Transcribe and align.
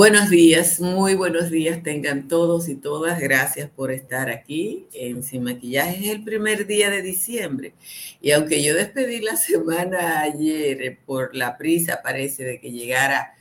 Buenos 0.00 0.30
días, 0.30 0.80
muy 0.80 1.14
buenos 1.14 1.50
días 1.50 1.82
tengan 1.82 2.26
todos 2.26 2.70
y 2.70 2.74
todas. 2.74 3.20
Gracias 3.20 3.68
por 3.68 3.92
estar 3.92 4.30
aquí 4.30 4.86
en 4.94 5.22
Sin 5.22 5.42
Maquillaje. 5.42 6.06
Es 6.06 6.10
el 6.12 6.24
primer 6.24 6.66
día 6.66 6.88
de 6.88 7.02
diciembre 7.02 7.74
y 8.22 8.30
aunque 8.30 8.62
yo 8.62 8.74
despedí 8.74 9.20
la 9.20 9.36
semana 9.36 10.22
ayer 10.22 10.80
eh, 10.80 10.98
por 11.04 11.36
la 11.36 11.58
prisa, 11.58 12.00
parece 12.02 12.44
de 12.44 12.60
que 12.60 12.72
llegara 12.72 13.34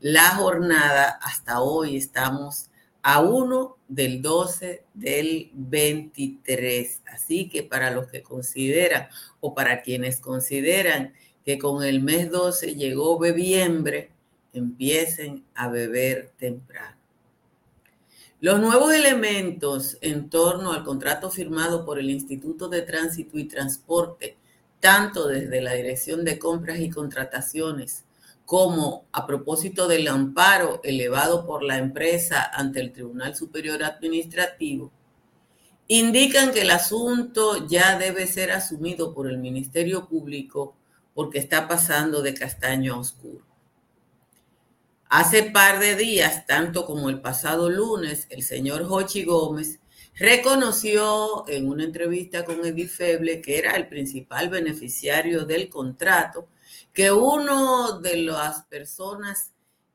la 0.00 0.30
jornada, 0.30 1.18
hasta 1.20 1.60
hoy 1.60 1.98
estamos 1.98 2.70
a 3.02 3.20
1 3.20 3.76
del 3.86 4.22
12 4.22 4.84
del 4.94 5.50
23. 5.52 7.02
Así 7.12 7.50
que 7.50 7.62
para 7.62 7.90
los 7.90 8.06
que 8.06 8.22
consideran 8.22 9.08
o 9.40 9.54
para 9.54 9.82
quienes 9.82 10.20
consideran 10.20 11.12
que 11.44 11.58
con 11.58 11.84
el 11.84 12.00
mes 12.00 12.30
12 12.30 12.74
llegó 12.74 13.18
bebiembre, 13.18 14.15
empiecen 14.58 15.44
a 15.54 15.68
beber 15.68 16.32
temprano. 16.38 16.96
Los 18.40 18.60
nuevos 18.60 18.92
elementos 18.92 19.96
en 20.02 20.28
torno 20.28 20.72
al 20.72 20.84
contrato 20.84 21.30
firmado 21.30 21.86
por 21.86 21.98
el 21.98 22.10
Instituto 22.10 22.68
de 22.68 22.82
Tránsito 22.82 23.38
y 23.38 23.44
Transporte, 23.44 24.36
tanto 24.78 25.26
desde 25.26 25.62
la 25.62 25.72
Dirección 25.72 26.22
de 26.24 26.38
Compras 26.38 26.78
y 26.80 26.90
Contrataciones 26.90 28.04
como 28.44 29.06
a 29.12 29.26
propósito 29.26 29.88
del 29.88 30.06
amparo 30.06 30.80
elevado 30.84 31.46
por 31.46 31.62
la 31.62 31.78
empresa 31.78 32.44
ante 32.52 32.80
el 32.80 32.92
Tribunal 32.92 33.34
Superior 33.34 33.82
Administrativo, 33.82 34.92
indican 35.88 36.52
que 36.52 36.60
el 36.60 36.70
asunto 36.70 37.66
ya 37.66 37.98
debe 37.98 38.26
ser 38.26 38.52
asumido 38.52 39.14
por 39.14 39.28
el 39.28 39.38
Ministerio 39.38 40.08
Público 40.08 40.76
porque 41.14 41.38
está 41.38 41.66
pasando 41.66 42.20
de 42.20 42.34
castaño 42.34 42.94
a 42.94 42.98
oscuro. 42.98 43.45
Hace 45.08 45.44
par 45.44 45.78
de 45.78 45.94
días, 45.94 46.46
tanto 46.46 46.84
como 46.84 47.08
el 47.08 47.20
pasado 47.20 47.70
lunes, 47.70 48.26
el 48.28 48.42
señor 48.42 48.84
Jochi 48.84 49.22
Gómez 49.22 49.78
reconoció 50.16 51.48
en 51.48 51.68
una 51.68 51.84
entrevista 51.84 52.44
con 52.44 52.64
Edith 52.66 52.90
Feble, 52.90 53.40
que 53.40 53.58
era 53.58 53.76
el 53.76 53.86
principal 53.86 54.48
beneficiario 54.48 55.44
del 55.44 55.68
contrato, 55.68 56.48
que 56.92 57.12
uno 57.12 58.00
de 58.00 58.16
las 58.16 58.64
personas 58.64 59.52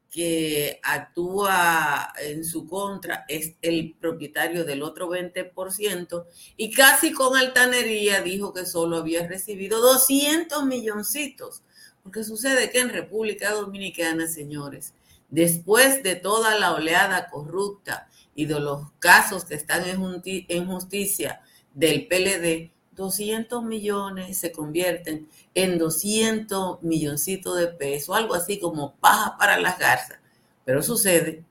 que 0.10 0.80
actúa 0.82 2.14
en 2.22 2.46
su 2.46 2.66
contra 2.66 3.26
es 3.28 3.56
el 3.62 3.96
propietario 4.00 4.64
del 4.64 4.82
otro 4.82 5.10
20% 5.10 6.26
y 6.56 6.72
casi 6.72 7.12
con 7.12 7.36
altanería 7.36 8.22
dijo 8.22 8.54
que 8.54 8.66
solo 8.66 8.98
había 8.98 9.28
recibido 9.28 9.82
200 9.82 10.66
milloncitos. 10.66 11.64
Porque 12.02 12.24
sucede 12.24 12.70
que 12.70 12.80
en 12.80 12.90
República 12.90 13.52
Dominicana, 13.52 14.28
señores, 14.28 14.94
después 15.32 16.04
de 16.04 16.16
toda 16.16 16.60
la 16.60 16.74
oleada 16.74 17.30
corrupta 17.30 18.08
y 18.36 18.46
de 18.46 18.60
los 18.60 18.92
casos 19.00 19.46
que 19.46 19.56
están 19.56 19.84
en 19.88 20.68
justicia 20.68 21.42
del 21.74 22.08
PLD, 22.08 22.72
200 22.96 23.64
millones 23.64 24.38
se 24.38 24.52
convierten 24.52 25.28
en 25.56 25.78
200 25.78 26.84
milloncitos 26.84 27.58
de 27.58 27.68
pesos, 27.68 28.16
algo 28.16 28.36
así 28.36 28.60
como 28.60 28.96
paja 28.96 29.38
para 29.38 29.60
las 29.60 29.80
garzas. 29.80 30.20
Pero 30.66 30.84
sucede 30.84 31.44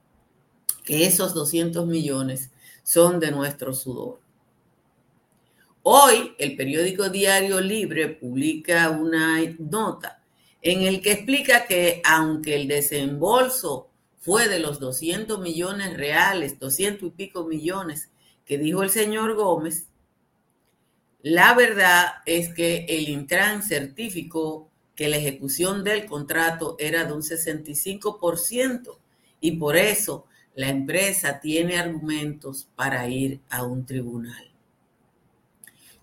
que 0.85 1.07
esos 1.07 1.35
200 1.35 1.87
millones 1.87 2.51
son 2.83 3.19
de 3.19 3.31
nuestro 3.31 3.73
sudor. 3.73 4.21
Hoy 5.83 6.35
el 6.39 6.57
periódico 6.57 7.09
Diario 7.09 7.61
Libre 7.61 8.09
publica 8.09 8.91
una 8.91 9.39
nota 9.59 10.20
en 10.63 10.83
el 10.83 11.01
que 11.01 11.13
explica 11.13 11.67
que 11.67 12.03
aunque 12.05 12.55
el 12.57 12.69
desembolso 12.69 13.89
fue 14.19 14.49
de 14.49 14.59
los 14.59 14.79
200 14.79 15.41
millones 15.41 15.97
reales, 15.97 16.59
200 16.59 17.09
y 17.09 17.11
pico 17.11 17.45
millones 17.45 18.11
que 18.45 18.59
dijo 18.59 18.83
el 18.83 18.91
señor 18.91 19.35
Gómez, 19.35 19.87
la 21.23 21.55
verdad 21.55 22.15
es 22.27 22.53
que 22.53 22.87
el 22.89 23.09
Intran 23.09 23.63
certificó 23.63 24.71
que 24.95 25.09
la 25.09 25.17
ejecución 25.17 25.85
del 25.85 26.07
contrato 26.07 26.77
era 26.79 27.05
de 27.05 27.13
un 27.13 27.23
65% 27.23 28.99
y 29.41 29.53
por 29.53 29.77
eso 29.77 30.27
la 30.55 30.69
empresa 30.69 31.41
tiene 31.41 31.79
argumentos 31.79 32.69
para 32.75 33.09
ir 33.09 33.41
a 33.49 33.65
un 33.65 33.87
tribunal. 33.87 34.51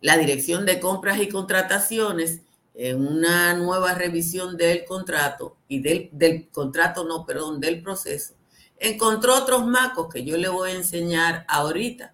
La 0.01 0.17
Dirección 0.17 0.65
de 0.65 0.79
Compras 0.79 1.19
y 1.19 1.29
Contrataciones 1.29 2.41
en 2.79 3.05
una 3.05 3.55
nueva 3.55 3.95
revisión 3.95 4.55
del 4.55 4.85
contrato 4.85 5.57
y 5.67 5.79
del, 5.79 6.09
del, 6.11 6.47
contrato, 6.49 7.03
no, 7.03 7.25
perdón, 7.25 7.59
del 7.59 7.81
proceso, 7.81 8.35
encontró 8.77 9.35
otros 9.35 9.65
macos 9.65 10.13
que 10.13 10.23
yo 10.23 10.37
le 10.37 10.47
voy 10.47 10.69
a 10.69 10.75
enseñar 10.75 11.43
ahorita. 11.47 12.13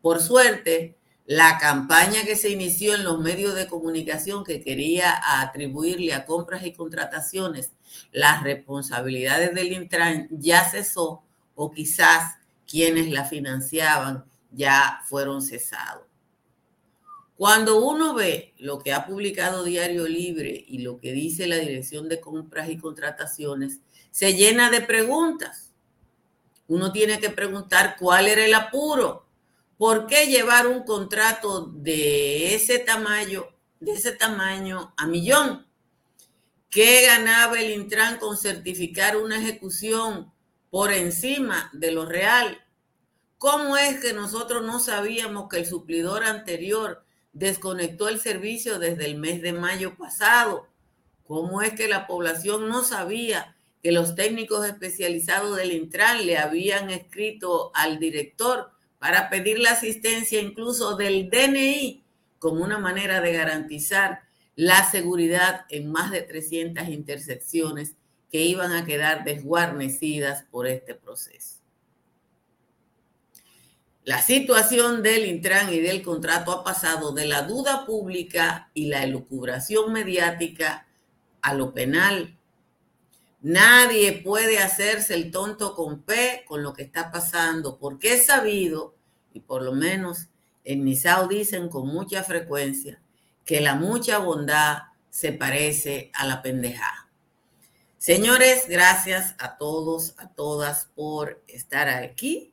Por 0.00 0.20
suerte, 0.20 0.96
la 1.26 1.58
campaña 1.58 2.24
que 2.24 2.34
se 2.34 2.48
inició 2.48 2.94
en 2.94 3.04
los 3.04 3.20
medios 3.20 3.54
de 3.54 3.66
comunicación 3.66 4.42
que 4.42 4.62
quería 4.62 5.20
atribuirle 5.40 6.14
a 6.14 6.24
compras 6.24 6.64
y 6.64 6.72
contrataciones 6.72 7.72
las 8.10 8.42
responsabilidades 8.42 9.54
del 9.54 9.72
Intran 9.72 10.28
ya 10.30 10.64
cesó 10.64 11.22
o 11.54 11.70
quizás 11.70 12.36
quienes 12.66 13.10
la 13.10 13.26
financiaban 13.26 14.24
ya 14.50 15.02
fueron 15.04 15.42
cesados. 15.42 16.09
Cuando 17.40 17.82
uno 17.82 18.12
ve 18.12 18.52
lo 18.58 18.80
que 18.80 18.92
ha 18.92 19.06
publicado 19.06 19.64
Diario 19.64 20.06
Libre 20.06 20.62
y 20.68 20.80
lo 20.80 21.00
que 21.00 21.12
dice 21.12 21.46
la 21.46 21.56
Dirección 21.56 22.06
de 22.06 22.20
Compras 22.20 22.68
y 22.68 22.76
Contrataciones, 22.76 23.80
se 24.10 24.34
llena 24.34 24.70
de 24.70 24.82
preguntas. 24.82 25.72
Uno 26.68 26.92
tiene 26.92 27.18
que 27.18 27.30
preguntar 27.30 27.96
cuál 27.98 28.28
era 28.28 28.44
el 28.44 28.52
apuro. 28.52 29.26
¿Por 29.78 30.06
qué 30.06 30.26
llevar 30.26 30.66
un 30.66 30.82
contrato 30.82 31.64
de 31.64 32.54
ese 32.54 32.78
tamaño, 32.78 33.46
de 33.80 33.92
ese 33.92 34.12
tamaño 34.12 34.92
a 34.98 35.06
millón? 35.06 35.66
¿Qué 36.68 37.06
ganaba 37.06 37.58
el 37.58 37.70
Intran 37.70 38.18
con 38.18 38.36
certificar 38.36 39.16
una 39.16 39.38
ejecución 39.38 40.30
por 40.68 40.92
encima 40.92 41.70
de 41.72 41.90
lo 41.90 42.04
real? 42.04 42.62
¿Cómo 43.38 43.78
es 43.78 43.98
que 43.98 44.12
nosotros 44.12 44.62
no 44.62 44.78
sabíamos 44.78 45.48
que 45.48 45.56
el 45.56 45.64
suplidor 45.64 46.24
anterior 46.24 47.06
desconectó 47.32 48.08
el 48.08 48.20
servicio 48.20 48.78
desde 48.78 49.06
el 49.06 49.16
mes 49.16 49.42
de 49.42 49.52
mayo 49.52 49.96
pasado. 49.96 50.66
¿Cómo 51.24 51.62
es 51.62 51.74
que 51.74 51.88
la 51.88 52.06
población 52.06 52.68
no 52.68 52.82
sabía 52.82 53.56
que 53.82 53.92
los 53.92 54.14
técnicos 54.14 54.66
especializados 54.66 55.56
del 55.56 55.72
Intran 55.72 56.26
le 56.26 56.38
habían 56.38 56.90
escrito 56.90 57.70
al 57.74 57.98
director 57.98 58.70
para 58.98 59.30
pedir 59.30 59.58
la 59.58 59.70
asistencia 59.70 60.40
incluso 60.40 60.96
del 60.96 61.30
DNI 61.30 62.02
como 62.38 62.64
una 62.64 62.78
manera 62.78 63.20
de 63.20 63.32
garantizar 63.32 64.22
la 64.56 64.84
seguridad 64.90 65.64
en 65.70 65.90
más 65.90 66.10
de 66.10 66.22
300 66.22 66.88
intersecciones 66.88 67.94
que 68.30 68.42
iban 68.42 68.72
a 68.72 68.84
quedar 68.84 69.24
desguarnecidas 69.24 70.44
por 70.50 70.66
este 70.66 70.94
proceso? 70.94 71.59
La 74.04 74.22
situación 74.22 75.02
del 75.02 75.26
Intran 75.26 75.72
y 75.72 75.78
del 75.78 76.02
contrato 76.02 76.52
ha 76.52 76.64
pasado 76.64 77.12
de 77.12 77.26
la 77.26 77.42
duda 77.42 77.84
pública 77.84 78.70
y 78.72 78.86
la 78.86 79.02
elucubración 79.02 79.92
mediática 79.92 80.86
a 81.42 81.52
lo 81.52 81.74
penal. 81.74 82.38
Nadie 83.42 84.12
puede 84.12 84.58
hacerse 84.58 85.14
el 85.14 85.30
tonto 85.30 85.74
con 85.74 86.02
P 86.02 86.44
con 86.46 86.62
lo 86.62 86.72
que 86.72 86.82
está 86.82 87.10
pasando, 87.10 87.78
porque 87.78 88.14
es 88.14 88.26
sabido, 88.26 88.94
y 89.34 89.40
por 89.40 89.62
lo 89.62 89.72
menos 89.72 90.28
en 90.64 90.82
Misao 90.82 91.28
dicen 91.28 91.68
con 91.68 91.86
mucha 91.86 92.22
frecuencia, 92.22 93.02
que 93.44 93.60
la 93.60 93.74
mucha 93.74 94.18
bondad 94.18 94.84
se 95.10 95.32
parece 95.32 96.10
a 96.14 96.26
la 96.26 96.40
pendejada. 96.40 97.08
Señores, 97.98 98.64
gracias 98.66 99.34
a 99.38 99.58
todos, 99.58 100.14
a 100.16 100.28
todas 100.30 100.86
por 100.94 101.42
estar 101.48 101.88
aquí 101.90 102.49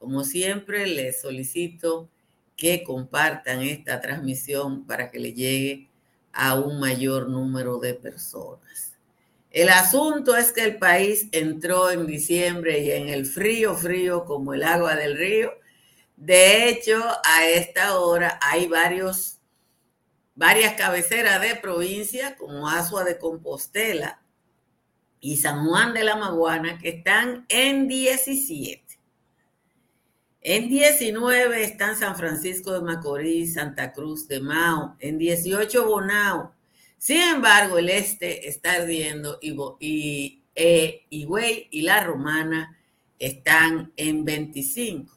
como 0.00 0.24
siempre, 0.24 0.86
les 0.86 1.20
solicito 1.20 2.08
que 2.56 2.82
compartan 2.82 3.60
esta 3.60 4.00
transmisión 4.00 4.86
para 4.86 5.10
que 5.10 5.18
le 5.18 5.34
llegue 5.34 5.90
a 6.32 6.58
un 6.58 6.80
mayor 6.80 7.28
número 7.28 7.78
de 7.78 7.92
personas. 7.92 8.98
El 9.50 9.68
asunto 9.68 10.34
es 10.36 10.52
que 10.52 10.64
el 10.64 10.78
país 10.78 11.28
entró 11.32 11.90
en 11.90 12.06
diciembre 12.06 12.78
y 12.78 12.92
en 12.92 13.10
el 13.10 13.26
frío, 13.26 13.76
frío 13.76 14.24
como 14.24 14.54
el 14.54 14.62
agua 14.62 14.96
del 14.96 15.18
río. 15.18 15.52
De 16.16 16.70
hecho, 16.70 16.98
a 17.22 17.46
esta 17.46 17.98
hora 17.98 18.38
hay 18.40 18.68
varios, 18.68 19.36
varias 20.34 20.74
cabeceras 20.76 21.42
de 21.42 21.56
provincia, 21.56 22.36
como 22.36 22.66
Asua 22.70 23.04
de 23.04 23.18
Compostela 23.18 24.22
y 25.20 25.36
San 25.36 25.66
Juan 25.66 25.92
de 25.92 26.04
la 26.04 26.16
Maguana, 26.16 26.78
que 26.78 26.88
están 26.88 27.44
en 27.50 27.86
17. 27.86 28.89
En 30.42 30.70
19 30.70 31.62
están 31.62 31.98
San 31.98 32.16
Francisco 32.16 32.72
de 32.72 32.80
Macorís, 32.80 33.54
Santa 33.54 33.92
Cruz 33.92 34.26
de 34.26 34.40
Mao, 34.40 34.96
en 34.98 35.18
18 35.18 35.86
Bonao. 35.86 36.54
Sin 36.96 37.20
embargo, 37.20 37.78
el 37.78 37.90
este 37.90 38.48
está 38.48 38.72
ardiendo 38.72 39.38
y, 39.42 39.54
y, 39.80 40.42
e, 40.54 41.06
y 41.10 41.82
La 41.82 42.02
Romana 42.02 42.78
están 43.18 43.92
en 43.96 44.24
25. 44.24 45.14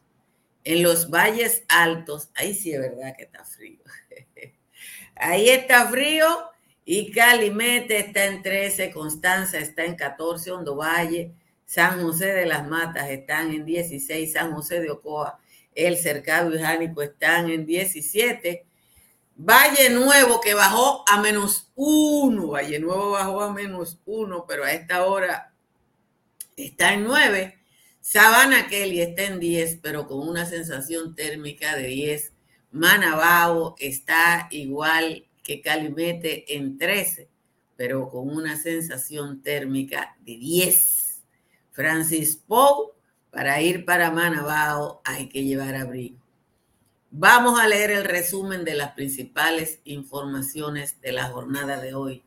En 0.66 0.84
los 0.84 1.10
valles 1.10 1.64
altos, 1.70 2.30
ahí 2.36 2.54
sí 2.54 2.74
es 2.74 2.82
verdad 2.82 3.16
que 3.18 3.24
está 3.24 3.44
frío. 3.46 3.80
Ahí 5.16 5.48
está 5.48 5.88
frío 5.90 6.26
y 6.86 7.12
Calimete 7.12 8.00
está 8.00 8.26
en 8.26 8.42
13, 8.42 8.92
Constanza 8.92 9.60
está 9.60 9.86
en 9.86 9.96
14, 9.96 10.52
Hondo 10.52 10.76
Valle, 10.76 11.32
San 11.74 12.04
José 12.04 12.28
de 12.28 12.46
las 12.46 12.68
Matas 12.68 13.10
están 13.10 13.52
en 13.52 13.66
16, 13.66 14.32
San 14.32 14.54
José 14.54 14.80
de 14.80 14.92
Ocoa, 14.92 15.40
El 15.74 15.98
Cercado 15.98 16.54
y 16.54 16.60
Jánico 16.60 17.02
están 17.02 17.50
en 17.50 17.66
17. 17.66 18.64
Valle 19.36 19.90
Nuevo 19.90 20.40
que 20.40 20.54
bajó 20.54 21.04
a 21.08 21.20
menos 21.20 21.72
1, 21.74 22.48
Valle 22.48 22.80
Nuevo 22.80 23.10
bajó 23.10 23.42
a 23.42 23.52
menos 23.52 24.00
1, 24.06 24.46
pero 24.48 24.66
a 24.66 24.72
esta 24.72 25.04
hora 25.06 25.52
está 26.56 26.94
en 26.94 27.06
9. 27.06 27.58
Sabana 28.02 28.68
Kelly 28.68 29.02
está 29.02 29.24
en 29.24 29.40
10, 29.40 29.80
pero 29.82 30.08
con 30.08 30.28
una 30.28 30.46
sensación 30.46 31.16
térmica 31.16 31.76
de 31.76 31.88
10. 31.88 32.34
Manabao 32.70 33.74
está 33.80 34.48
igual 34.52 35.26
que 35.42 35.60
Calimete 35.60 36.56
en 36.56 36.78
13, 36.78 37.30
pero 37.76 38.12
con 38.12 38.30
una 38.30 38.62
sensación 38.62 39.42
térmica 39.42 40.16
de 40.20 40.38
10. 40.38 41.03
Francis 41.74 42.36
Pou, 42.36 42.94
para 43.32 43.62
ir 43.62 43.84
para 43.84 44.12
Manabao 44.12 45.02
hay 45.04 45.28
que 45.28 45.44
llevar 45.44 45.76
abrigo. 45.76 46.18
Vamos 47.12 47.60
a 47.60 47.68
leer 47.68 47.92
el 47.92 48.06
resumen 48.06 48.64
de 48.64 48.76
las 48.76 48.94
principales 48.94 49.80
informaciones 49.84 51.00
de 51.02 51.12
la 51.12 51.26
jornada 51.26 51.80
de 51.80 51.94
hoy. 51.94 52.24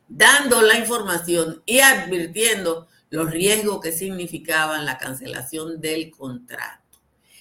dando 0.07 0.61
la 0.61 0.77
información 0.77 1.63
y 1.65 1.79
advirtiendo 1.79 2.87
los 3.09 3.31
riesgos 3.31 3.81
que 3.81 3.91
significaban 3.91 4.85
la 4.85 4.97
cancelación 4.97 5.81
del 5.81 6.11
contrato. 6.11 6.99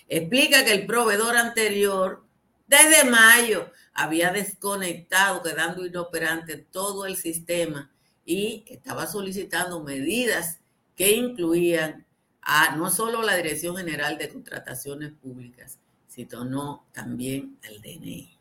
Explica 0.09 0.65
que 0.65 0.73
el 0.73 0.87
proveedor 0.87 1.37
anterior, 1.37 2.25
desde 2.67 3.05
mayo, 3.05 3.71
había 3.93 4.33
desconectado, 4.33 5.43
quedando 5.43 5.85
inoperante 5.85 6.57
todo 6.57 7.05
el 7.05 7.17
sistema 7.17 7.91
y 8.29 8.63
estaba 8.67 9.07
solicitando 9.07 9.83
medidas 9.83 10.59
que 10.95 11.13
incluían 11.13 12.05
a 12.43 12.77
no 12.77 12.91
solo 12.91 13.23
la 13.23 13.35
Dirección 13.37 13.79
General 13.79 14.19
de 14.19 14.29
Contrataciones 14.29 15.13
Públicas, 15.13 15.79
sino 16.09 16.85
también 16.93 17.57
al 17.67 17.81
DNI. 17.81 18.37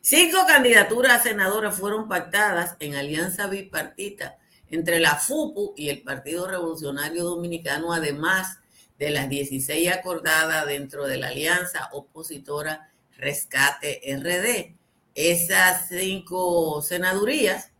Cinco 0.00 0.38
candidaturas 0.48 1.20
a 1.20 1.22
senadoras 1.22 1.78
fueron 1.78 2.08
pactadas 2.08 2.74
en 2.80 2.96
alianza 2.96 3.46
bipartita 3.46 4.38
entre 4.68 4.98
la 4.98 5.14
FUPU 5.14 5.72
y 5.76 5.90
el 5.90 6.02
Partido 6.02 6.48
Revolucionario 6.48 7.22
Dominicano, 7.22 7.92
además 7.92 8.58
de 8.98 9.10
las 9.10 9.28
16 9.28 9.92
acordadas 9.92 10.66
dentro 10.66 11.06
de 11.06 11.18
la 11.18 11.28
alianza 11.28 11.90
opositora 11.92 12.90
Rescate 13.18 14.00
RD. 14.04 14.74
Esas 15.14 15.86
cinco 15.88 16.82
senadurías 16.82 17.71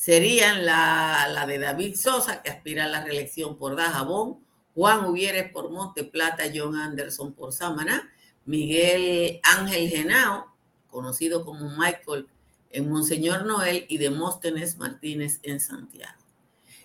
serían 0.00 0.64
la, 0.64 1.44
de 1.46 1.58
David 1.58 1.94
Sosa, 1.94 2.40
que 2.40 2.48
aspira 2.48 2.86
a 2.86 2.88
la 2.88 3.04
reelección 3.04 3.58
por 3.58 3.76
Dajabón, 3.76 4.38
Juan 4.74 5.04
Uvieres 5.04 5.52
por 5.52 5.70
Monte 5.70 6.04
Plata, 6.04 6.44
John 6.54 6.74
Anderson 6.74 7.34
por 7.34 7.52
Samaná, 7.52 8.10
Miguel 8.46 9.40
Ángel 9.42 9.90
Genao, 9.90 10.56
conocido 10.88 11.44
como 11.44 11.68
Michael 11.76 12.28
en 12.70 12.88
Monseñor 12.88 13.44
Noel 13.44 13.84
y 13.90 13.98
Demóstenes 13.98 14.78
Martínez 14.78 15.38
en 15.42 15.60
Santiago. 15.60 16.18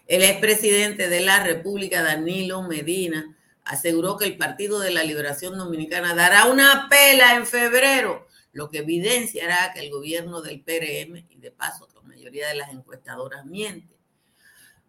El 0.08 0.22
expresidente 0.22 1.08
de 1.08 1.22
la 1.22 1.42
República, 1.42 2.04
Danilo 2.04 2.64
Medina, 2.64 3.34
aseguró 3.64 4.18
que 4.18 4.26
el 4.26 4.36
Partido 4.36 4.80
de 4.80 4.92
la 4.92 5.06
Liberación 5.06 5.58
Dominicana 5.58 6.16
dará 6.16 6.48
una 6.48 6.90
pela 6.90 7.38
en 7.38 7.48
febrero, 7.48 8.28
lo 8.52 8.70
que 8.70 8.80
evidenciará 8.80 9.72
que 9.74 9.80
el 9.80 9.90
gobierno 9.90 10.42
del 10.42 10.60
PRM, 10.60 11.26
y 11.30 11.38
de 11.38 11.52
paso 11.52 11.88
la 11.88 11.95
mayoría 12.26 12.48
de 12.48 12.56
las 12.56 12.72
encuestadoras 12.72 13.46
miente. 13.46 13.96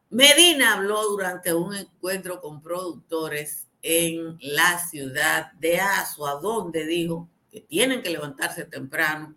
Medina 0.09 0.73
habló 0.73 1.03
durante 1.11 1.53
un 1.53 1.75
encuentro 1.75 2.41
con 2.41 2.63
productores 2.63 3.67
en 3.83 4.39
la 4.41 4.79
ciudad 4.79 5.53
de 5.53 5.79
Asua, 5.79 6.41
donde 6.41 6.87
dijo 6.87 7.29
que 7.51 7.61
tienen 7.61 8.03
que 8.03 8.09
levantarse 8.09 8.65
temprano 8.65 9.35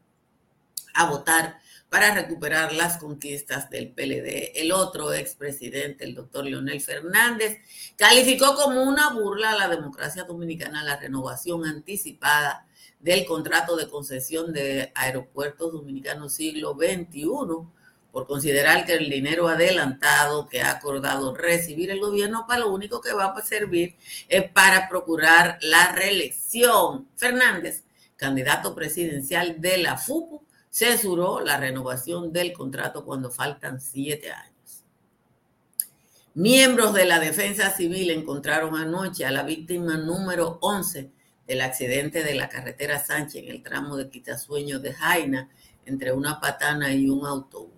a 0.93 1.09
votar 1.09 1.59
para 1.89 2.15
recuperar 2.15 2.71
las 2.71 2.97
conquistas 2.99 3.69
del 3.69 3.91
PLD. 3.91 4.53
El 4.55 4.71
otro 4.71 5.11
expresidente, 5.11 6.05
el 6.05 6.15
doctor 6.15 6.45
Leonel 6.45 6.79
Fernández, 6.79 7.57
calificó 7.97 8.55
como 8.55 8.81
una 8.81 9.09
burla 9.09 9.51
a 9.51 9.57
la 9.57 9.67
democracia 9.67 10.23
dominicana 10.23 10.83
la 10.85 10.95
renovación 10.95 11.65
anticipada 11.65 12.65
del 13.01 13.25
contrato 13.25 13.75
de 13.75 13.89
concesión 13.89 14.53
de 14.53 14.93
aeropuertos 14.95 15.73
dominicanos 15.73 16.33
siglo 16.33 16.75
XXI 16.75 17.78
por 18.11 18.27
considerar 18.27 18.85
que 18.85 18.93
el 18.93 19.09
dinero 19.09 19.47
adelantado 19.47 20.47
que 20.47 20.61
ha 20.61 20.71
acordado 20.71 21.35
recibir 21.35 21.91
el 21.91 21.99
gobierno 21.99 22.45
para 22.47 22.61
lo 22.61 22.71
único 22.71 23.01
que 23.01 23.13
va 23.13 23.25
a 23.25 23.41
servir 23.41 23.95
es 24.27 24.49
para 24.51 24.89
procurar 24.89 25.59
la 25.61 25.91
reelección. 25.91 27.07
Fernández, 27.15 27.83
candidato 28.15 28.73
presidencial 28.75 29.61
de 29.61 29.77
la 29.77 29.97
FUPU, 29.97 30.43
censuró 30.69 31.39
la 31.41 31.57
renovación 31.57 32.31
del 32.31 32.53
contrato 32.53 33.05
cuando 33.05 33.31
faltan 33.31 33.79
siete 33.79 34.31
años. 34.31 34.83
Miembros 36.35 36.93
de 36.93 37.05
la 37.05 37.19
defensa 37.19 37.69
civil 37.71 38.11
encontraron 38.11 38.75
anoche 38.75 39.25
a 39.25 39.31
la 39.31 39.43
víctima 39.43 39.97
número 39.97 40.57
11 40.61 41.11
del 41.47 41.61
accidente 41.61 42.23
de 42.23 42.35
la 42.35 42.47
carretera 42.47 43.03
Sánchez 43.03 43.43
en 43.43 43.49
el 43.49 43.63
tramo 43.63 43.97
de 43.97 44.09
Quitasueño 44.09 44.79
de 44.79 44.93
Jaina 44.93 45.49
entre 45.85 46.13
una 46.13 46.39
patana 46.39 46.93
y 46.93 47.09
un 47.09 47.25
autobús. 47.25 47.68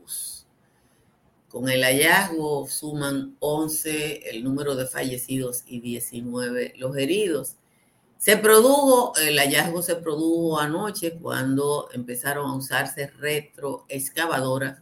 Con 1.51 1.67
el 1.67 1.84
hallazgo 1.84 2.65
suman 2.70 3.36
11 3.39 4.29
el 4.29 4.41
número 4.41 4.77
de 4.77 4.88
fallecidos 4.88 5.63
y 5.65 5.81
19 5.81 6.75
los 6.77 6.96
heridos. 6.96 7.58
Se 8.17 8.38
produjo, 8.38 9.13
el 9.17 9.38
hallazgo 9.38 9.81
se 9.81 9.98
produjo 9.98 10.62
anoche 10.62 11.17
cuando 11.22 11.89
empezaron 11.91 12.50
a 12.50 12.55
usarse 12.55 13.08
retroexcavadoras. 13.08 14.79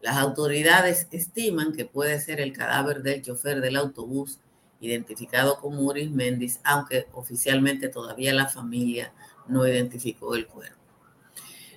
Las 0.00 0.16
autoridades 0.16 1.06
estiman 1.12 1.72
que 1.72 1.84
puede 1.84 2.20
ser 2.20 2.40
el 2.40 2.52
cadáver 2.52 3.02
del 3.02 3.22
chofer 3.22 3.60
del 3.60 3.76
autobús, 3.76 4.40
identificado 4.80 5.60
como 5.60 5.82
Uris 5.82 6.10
Méndez, 6.10 6.58
aunque 6.64 7.06
oficialmente 7.12 7.88
todavía 7.88 8.34
la 8.34 8.48
familia 8.48 9.12
no 9.46 9.64
identificó 9.68 10.34
el 10.34 10.48
cuerpo. 10.48 10.78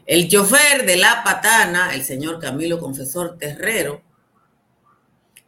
El 0.08 0.28
chofer 0.28 0.88
de 0.88 0.96
la 0.96 1.24
patana, 1.24 1.94
el 1.94 2.02
señor 2.02 2.40
Camilo 2.40 2.80
Confesor 2.80 3.38
Terrero, 3.38 4.02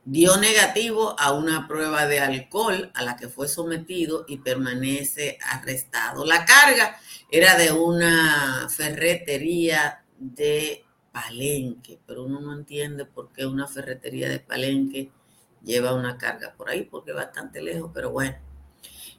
dio 0.06 0.38
negativo 0.38 1.16
a 1.18 1.32
una 1.32 1.68
prueba 1.68 2.06
de 2.08 2.20
alcohol 2.20 2.92
a 2.94 3.04
la 3.04 3.16
que 3.16 3.30
fue 3.30 3.48
sometido 3.48 4.26
y 4.28 4.38
permanece 4.38 5.38
arrestado. 5.50 6.26
La 6.26 6.46
carga 6.46 6.98
era 7.32 7.58
de 7.58 7.72
una 7.72 8.68
ferretería 8.70 10.04
de 10.18 10.84
Palenque, 11.12 12.00
pero 12.06 12.24
uno 12.24 12.42
no 12.42 12.54
entiende 12.54 13.06
por 13.06 13.32
qué 13.32 13.46
una 13.46 13.68
ferretería 13.68 14.30
de 14.30 14.40
Palenque 14.40 15.12
lleva 15.64 15.94
una 15.94 16.18
carga 16.18 16.54
por 16.58 16.70
ahí, 16.70 16.84
porque 16.84 17.12
es 17.12 17.16
bastante 17.16 17.62
lejos, 17.62 17.92
pero 17.94 18.12
bueno. 18.12 18.36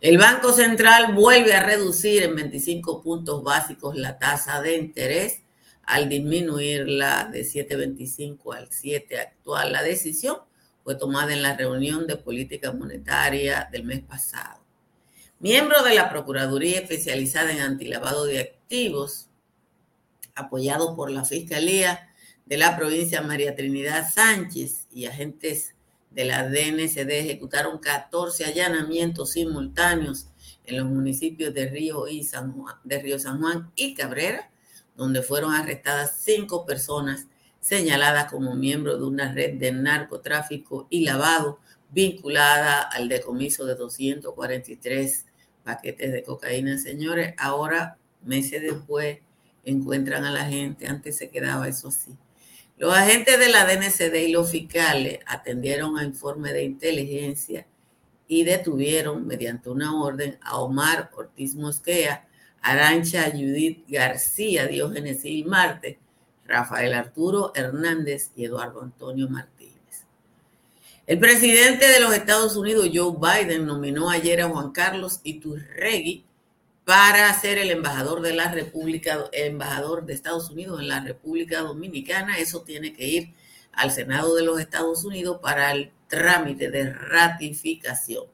El 0.01 0.19
Banco 0.19 0.53
Central 0.53 1.15
vuelve 1.15 1.55
a 1.55 1.63
reducir 1.63 2.25
en 2.25 2.35
25 2.37 3.03
puntos 3.03 3.43
básicos 3.43 3.97
la 3.97 4.19
tasa 4.19 4.61
de 4.61 4.77
interés 4.77 5.43
al 5.85 6.09
disminuirla 6.09 7.31
de 7.33 7.43
7.25 7.43 8.55
al 8.55 8.71
7 8.71 9.19
actual. 9.19 9.73
La 9.73 9.83
decisión 9.83 10.39
fue 10.85 10.95
tomada 10.95 11.33
en 11.33 11.43
la 11.43 11.57
reunión 11.57 12.07
de 12.07 12.17
política 12.17 12.71
monetaria 12.71 13.69
del 13.73 13.85
mes 13.85 14.03
pasado. 14.03 14.61
Miembro 15.41 15.83
de 15.83 15.95
la 15.95 16.11
Procuraduría 16.11 16.79
especializada 16.79 17.51
en 17.51 17.61
antilavado 17.61 18.27
de 18.27 18.41
activos, 18.41 19.29
apoyado 20.35 20.95
por 20.95 21.11
la 21.11 21.25
Fiscalía 21.25 22.09
de 22.45 22.59
la 22.59 22.77
provincia 22.77 23.23
María 23.23 23.57
Trinidad 23.57 24.11
Sánchez 24.13 24.87
y 24.93 25.07
agentes 25.07 25.75
de 26.11 26.25
la 26.27 26.49
DNCD 26.49 27.11
ejecutaron 27.11 27.79
14 27.79 28.45
allanamientos 28.45 29.33
simultáneos 29.33 30.29
en 30.65 30.77
los 30.79 30.87
municipios 30.87 31.53
de 31.53 31.67
Río, 31.67 32.09
y 32.09 32.25
San 32.25 32.53
Juan, 32.53 32.77
de 32.85 33.03
Río 33.03 33.19
San 33.19 33.41
Juan 33.41 33.73
y 33.75 33.95
Cabrera, 33.95 34.51
donde 34.97 35.23
fueron 35.23 35.53
arrestadas 35.53 36.21
cinco 36.21 36.65
personas 36.65 37.27
señaladas 37.65 38.31
como 38.31 38.55
miembros 38.55 38.99
de 38.99 39.07
una 39.07 39.33
red 39.33 39.55
de 39.55 39.73
narcotráfico 39.73 40.87
y 40.91 41.03
lavado 41.03 41.61
vinculada 41.91 42.83
al 42.83 43.09
decomiso 43.09 43.65
de 43.65 43.75
243 43.75 45.25
paquetes 45.65 46.13
de 46.13 46.23
cocaína. 46.23 46.77
Señores, 46.77 47.33
ahora, 47.39 47.97
meses 48.23 48.61
después, 48.61 49.21
encuentran 49.65 50.25
a 50.25 50.31
la 50.31 50.45
gente, 50.45 50.87
antes 50.87 51.17
se 51.17 51.31
quedaba 51.31 51.67
eso 51.67 51.89
así. 51.89 52.15
Los 52.77 52.95
agentes 52.95 53.39
de 53.39 53.49
la 53.49 53.65
DNCD 53.65 54.15
y 54.29 54.33
los 54.33 54.51
fiscales 54.51 55.21
atendieron 55.27 55.97
a 55.97 56.05
informe 56.05 56.53
de 56.53 56.65
inteligencia 56.65 57.67
y 58.29 58.45
detuvieron 58.45 59.27
mediante 59.27 59.71
una 59.71 59.99
orden 59.99 60.39
a 60.43 60.59
Omar 60.59 61.11
Ortiz 61.17 61.55
Mosquea, 61.55 62.29
Arancha 62.61 63.31
Judith 63.31 63.87
García, 63.89 64.67
Diógenes 64.67 65.23
Gil 65.23 65.47
Marte, 65.47 65.99
Rafael 66.47 66.95
Arturo 66.95 67.53
Hernández 67.55 68.31
y 68.37 68.45
Eduardo 68.45 68.83
Antonio 68.83 69.29
Martínez. 69.29 69.75
El 71.07 71.19
presidente 71.19 71.87
de 71.87 72.01
los 72.01 72.15
Estados 72.15 72.57
Unidos, 72.57 72.89
Joe 72.93 73.15
Biden, 73.19 73.67
nominó 73.67 74.09
ayer 74.11 74.41
a 74.41 74.49
Juan 74.49 74.73
Carlos 74.73 75.21
Iturregui 75.23 76.25
para 76.85 77.33
ser 77.39 77.59
el 77.59 77.71
embajador 77.71 78.23
de 78.23 78.35
la 78.35 78.51
República, 78.51 79.25
el 79.33 79.53
embajador 79.53 80.05
de 80.05 80.15
Estados 80.15 80.51
Unidos 80.51 80.81
en 80.81 80.89
la 80.89 81.01
República 81.01 81.61
Dominicana. 81.61 82.39
Eso 82.39 82.63
tiene 82.63 82.93
que 82.93 83.07
ir 83.07 83.35
al 83.73 83.91
Senado 83.91 84.35
de 84.35 84.45
los 84.45 84.61
Estados 84.61 85.05
Unidos 85.05 85.41
para 85.43 85.73
el 85.73 85.93
trámite 86.09 86.71
de 86.71 86.93
ratificación. 86.93 88.25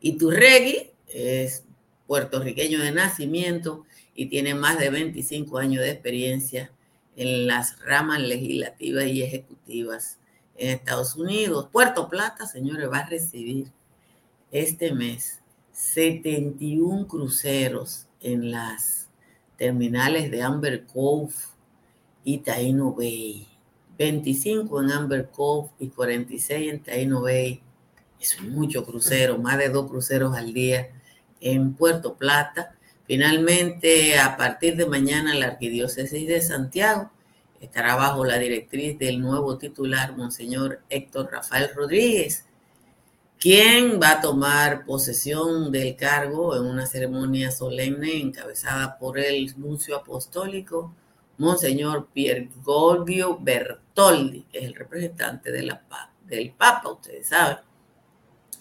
Iturregui 0.00 0.92
es 1.08 1.64
puertorriqueño 2.06 2.80
de 2.80 2.92
nacimiento 2.92 3.84
y 4.14 4.26
tiene 4.26 4.54
más 4.54 4.78
de 4.78 4.90
25 4.90 5.58
años 5.58 5.82
de 5.82 5.90
experiencia 5.90 6.70
en 7.16 7.46
las 7.46 7.78
ramas 7.80 8.20
legislativas 8.20 9.06
y 9.06 9.22
ejecutivas 9.22 10.18
en 10.56 10.70
Estados 10.70 11.16
Unidos. 11.16 11.68
Puerto 11.70 12.08
Plata, 12.08 12.46
señores, 12.46 12.90
va 12.90 12.98
a 12.98 13.08
recibir 13.08 13.72
este 14.50 14.92
mes 14.92 15.40
71 15.72 17.08
cruceros 17.08 18.06
en 18.20 18.50
las 18.50 19.08
terminales 19.56 20.30
de 20.30 20.42
Amber 20.42 20.86
Cove 20.86 21.34
y 22.22 22.38
Taino 22.38 22.92
Bay. 22.92 23.48
25 23.98 24.82
en 24.82 24.90
Amber 24.90 25.30
Cove 25.30 25.70
y 25.78 25.88
46 25.88 26.72
en 26.72 26.82
Taino 26.82 27.22
Bay. 27.22 27.60
Es 28.20 28.40
mucho 28.40 28.84
crucero, 28.84 29.38
más 29.38 29.58
de 29.58 29.68
dos 29.68 29.88
cruceros 29.88 30.36
al 30.36 30.52
día 30.52 30.88
en 31.40 31.74
Puerto 31.74 32.14
Plata. 32.14 32.76
Finalmente, 33.06 34.18
a 34.18 34.36
partir 34.36 34.76
de 34.76 34.86
mañana, 34.86 35.34
la 35.34 35.46
Arquidiócesis 35.46 36.26
de 36.26 36.40
Santiago 36.40 37.10
estará 37.60 37.96
bajo 37.96 38.24
la 38.24 38.38
directriz 38.38 38.98
del 38.98 39.20
nuevo 39.20 39.58
titular, 39.58 40.16
Monseñor 40.16 40.80
Héctor 40.88 41.30
Rafael 41.30 41.70
Rodríguez, 41.74 42.46
quien 43.38 44.00
va 44.00 44.12
a 44.12 44.20
tomar 44.22 44.86
posesión 44.86 45.70
del 45.70 45.96
cargo 45.96 46.56
en 46.56 46.64
una 46.64 46.86
ceremonia 46.86 47.50
solemne 47.50 48.20
encabezada 48.20 48.98
por 48.98 49.18
el 49.18 49.52
nuncio 49.58 49.96
apostólico, 49.96 50.94
Monseñor 51.36 52.08
Piergolvio 52.12 53.38
Bertoldi, 53.38 54.42
que 54.50 54.58
es 54.58 54.64
el 54.64 54.74
representante 54.74 55.52
del 55.52 56.52
Papa, 56.52 56.90
ustedes 56.90 57.28
saben, 57.28 57.58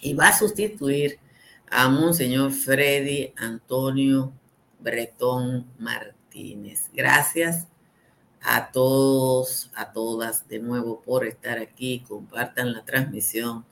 y 0.02 0.14
va 0.14 0.30
a 0.30 0.38
sustituir 0.38 1.20
a 1.76 1.90
Monseñor 1.90 2.52
Freddy 2.52 3.34
Antonio 3.36 4.32
Bretón 4.80 5.66
Martínez. 5.80 6.92
Gracias 6.94 7.68
a 8.42 8.72
todos, 8.72 9.72
a 9.74 9.92
todas 9.92 10.48
de 10.48 10.60
nuevo 10.60 11.02
por 11.02 11.26
estar 11.26 11.58
aquí. 11.58 12.04
Compartan 12.08 12.74
la 12.74 12.86
transmisión 12.86 13.66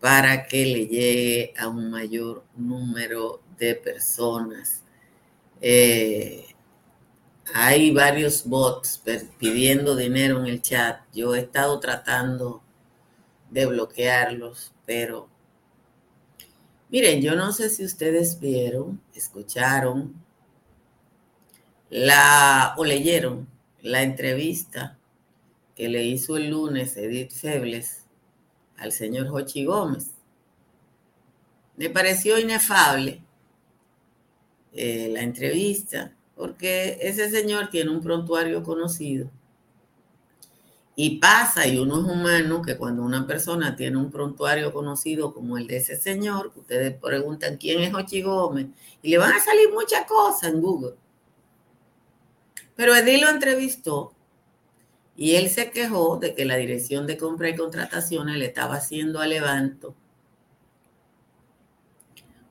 para 0.00 0.46
que 0.46 0.66
le 0.66 0.86
llegue 0.86 1.54
a 1.56 1.68
un 1.68 1.90
mayor 1.90 2.44
número 2.56 3.40
de 3.58 3.74
personas. 3.74 4.84
Eh, 5.62 6.44
hay 7.54 7.90
varios 7.90 8.44
bots 8.44 9.02
pidiendo 9.38 9.96
dinero 9.96 10.40
en 10.40 10.46
el 10.46 10.60
chat. 10.60 11.00
Yo 11.14 11.34
he 11.34 11.40
estado 11.40 11.80
tratando 11.80 12.62
de 13.48 13.64
bloquearlos, 13.64 14.74
pero 14.84 15.39
Miren, 16.90 17.22
yo 17.22 17.36
no 17.36 17.52
sé 17.52 17.70
si 17.70 17.84
ustedes 17.84 18.40
vieron, 18.40 19.00
escucharon 19.14 20.12
la 21.88 22.74
o 22.76 22.84
leyeron 22.84 23.48
la 23.80 24.02
entrevista 24.02 24.98
que 25.76 25.88
le 25.88 26.02
hizo 26.02 26.36
el 26.36 26.50
lunes 26.50 26.96
Edith 26.96 27.30
Febles 27.30 28.06
al 28.76 28.90
señor 28.90 29.28
Jochi 29.28 29.64
Gómez. 29.64 30.10
Me 31.76 31.90
pareció 31.90 32.40
inefable 32.40 33.22
eh, 34.72 35.10
la 35.12 35.22
entrevista 35.22 36.12
porque 36.34 36.98
ese 37.02 37.30
señor 37.30 37.70
tiene 37.70 37.90
un 37.90 38.02
prontuario 38.02 38.64
conocido 38.64 39.30
y 41.02 41.16
pasa, 41.16 41.66
y 41.66 41.78
uno 41.78 41.98
es 41.98 42.04
humano, 42.04 42.60
que 42.60 42.76
cuando 42.76 43.02
una 43.02 43.26
persona 43.26 43.74
tiene 43.74 43.96
un 43.96 44.10
prontuario 44.10 44.70
conocido 44.70 45.32
como 45.32 45.56
el 45.56 45.66
de 45.66 45.78
ese 45.78 45.96
señor, 45.96 46.52
ustedes 46.54 46.94
preguntan 47.00 47.56
quién 47.56 47.80
es 47.80 47.94
Ochi 47.94 48.20
Gómez, 48.20 48.66
y 49.00 49.08
le 49.08 49.16
van 49.16 49.32
a 49.32 49.40
salir 49.40 49.70
muchas 49.72 50.04
cosas 50.04 50.52
en 50.52 50.60
Google. 50.60 50.96
Pero 52.76 52.94
Edil 52.94 53.22
lo 53.22 53.30
entrevistó 53.30 54.12
y 55.16 55.36
él 55.36 55.48
se 55.48 55.70
quejó 55.70 56.18
de 56.18 56.34
que 56.34 56.44
la 56.44 56.56
dirección 56.56 57.06
de 57.06 57.16
compra 57.16 57.48
y 57.48 57.56
contrataciones 57.56 58.36
le 58.36 58.44
estaba 58.44 58.74
haciendo 58.74 59.20
a 59.20 59.26
Levanto 59.26 59.94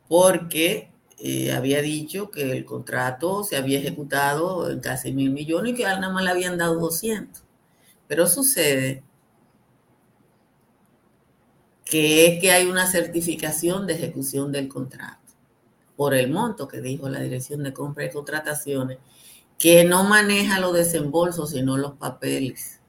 porque 0.08 0.92
eh, 1.20 1.52
había 1.52 1.84
dicho 1.84 2.32
que 2.32 2.52
el 2.52 2.66
contrato 2.66 3.44
se 3.44 3.58
había 3.58 3.78
ejecutado 3.78 4.72
en 4.72 4.80
casi 4.80 5.12
mil 5.14 5.30
millones 5.30 5.74
y 5.74 5.76
que 5.76 5.84
nada 5.84 6.10
más 6.10 6.24
le 6.24 6.32
habían 6.32 6.58
dado 6.58 6.80
200. 6.80 7.44
Pero 8.10 8.26
sucede 8.26 9.04
que 11.86 12.26
es 12.26 12.42
que 12.42 12.52
hay 12.52 12.66
una 12.66 12.88
certificación 12.88 13.86
de 13.86 13.94
ejecución 13.94 14.52
del 14.52 14.68
contrato 14.68 15.20
por 15.96 16.16
el 16.16 16.32
monto 16.32 16.68
que 16.68 16.82
dijo 16.82 17.08
la 17.08 17.20
Dirección 17.20 17.62
de 17.62 17.72
Compra 17.72 18.06
y 18.06 18.10
Contrataciones, 18.10 18.98
que 19.60 19.84
no 19.84 20.06
maneja 20.06 20.60
los 20.60 20.74
desembolsos, 20.74 21.52
sino 21.52 21.78
los 21.78 21.98
papeles. 21.98 22.80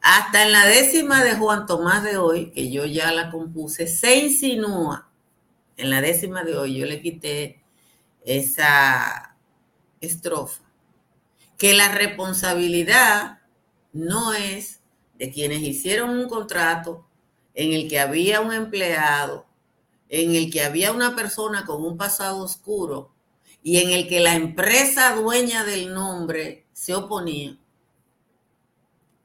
Hasta 0.00 0.42
en 0.42 0.50
la 0.50 0.66
décima 0.66 1.22
de 1.22 1.36
Juan 1.36 1.66
Tomás 1.66 2.02
de 2.02 2.16
hoy, 2.16 2.50
que 2.50 2.68
yo 2.68 2.84
ya 2.84 3.12
la 3.12 3.30
compuse, 3.30 3.86
se 3.86 4.16
insinúa, 4.16 5.08
en 5.76 5.88
la 5.88 6.00
décima 6.00 6.42
de 6.42 6.56
hoy 6.56 6.78
yo 6.78 6.86
le 6.86 7.00
quité 7.00 7.62
esa 8.24 9.36
estrofa, 10.00 10.64
que 11.56 11.74
la 11.74 11.92
responsabilidad 11.92 13.41
no 13.92 14.32
es 14.32 14.80
de 15.18 15.30
quienes 15.30 15.62
hicieron 15.62 16.10
un 16.10 16.28
contrato 16.28 17.06
en 17.54 17.72
el 17.72 17.88
que 17.88 18.00
había 18.00 18.40
un 18.40 18.52
empleado, 18.52 19.46
en 20.08 20.34
el 20.34 20.50
que 20.50 20.62
había 20.62 20.92
una 20.92 21.14
persona 21.14 21.64
con 21.64 21.84
un 21.84 21.96
pasado 21.96 22.38
oscuro 22.38 23.10
y 23.62 23.78
en 23.78 23.90
el 23.90 24.08
que 24.08 24.20
la 24.20 24.34
empresa 24.34 25.14
dueña 25.14 25.64
del 25.64 25.92
nombre 25.92 26.66
se 26.72 26.94
oponía. 26.94 27.56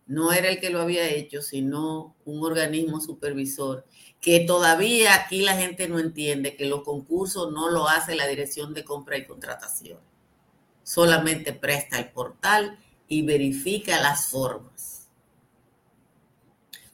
No 0.06 0.32
era 0.32 0.50
el 0.50 0.60
que 0.60 0.70
lo 0.70 0.82
había 0.82 1.10
hecho, 1.10 1.42
sino 1.42 2.16
un 2.24 2.44
organismo 2.44 3.02
supervisor, 3.02 3.86
que 4.22 4.42
todavía 4.42 5.16
aquí 5.16 5.42
la 5.42 5.58
gente 5.58 5.90
no 5.90 6.00
entiende 6.00 6.56
que 6.56 6.66
los 6.66 6.84
concursos 6.84 7.52
no 7.52 7.70
lo 7.70 7.90
hace 7.90 8.16
la 8.16 8.28
Dirección 8.28 8.74
de 8.74 8.86
Compra 8.86 9.18
y 9.18 9.26
Contratación. 9.26 10.00
Solamente 10.84 11.52
presta 11.52 12.00
el 12.00 12.10
portal 12.12 12.80
y 13.08 13.22
verifica 13.22 14.02
las 14.02 14.28
formas. 14.28 15.08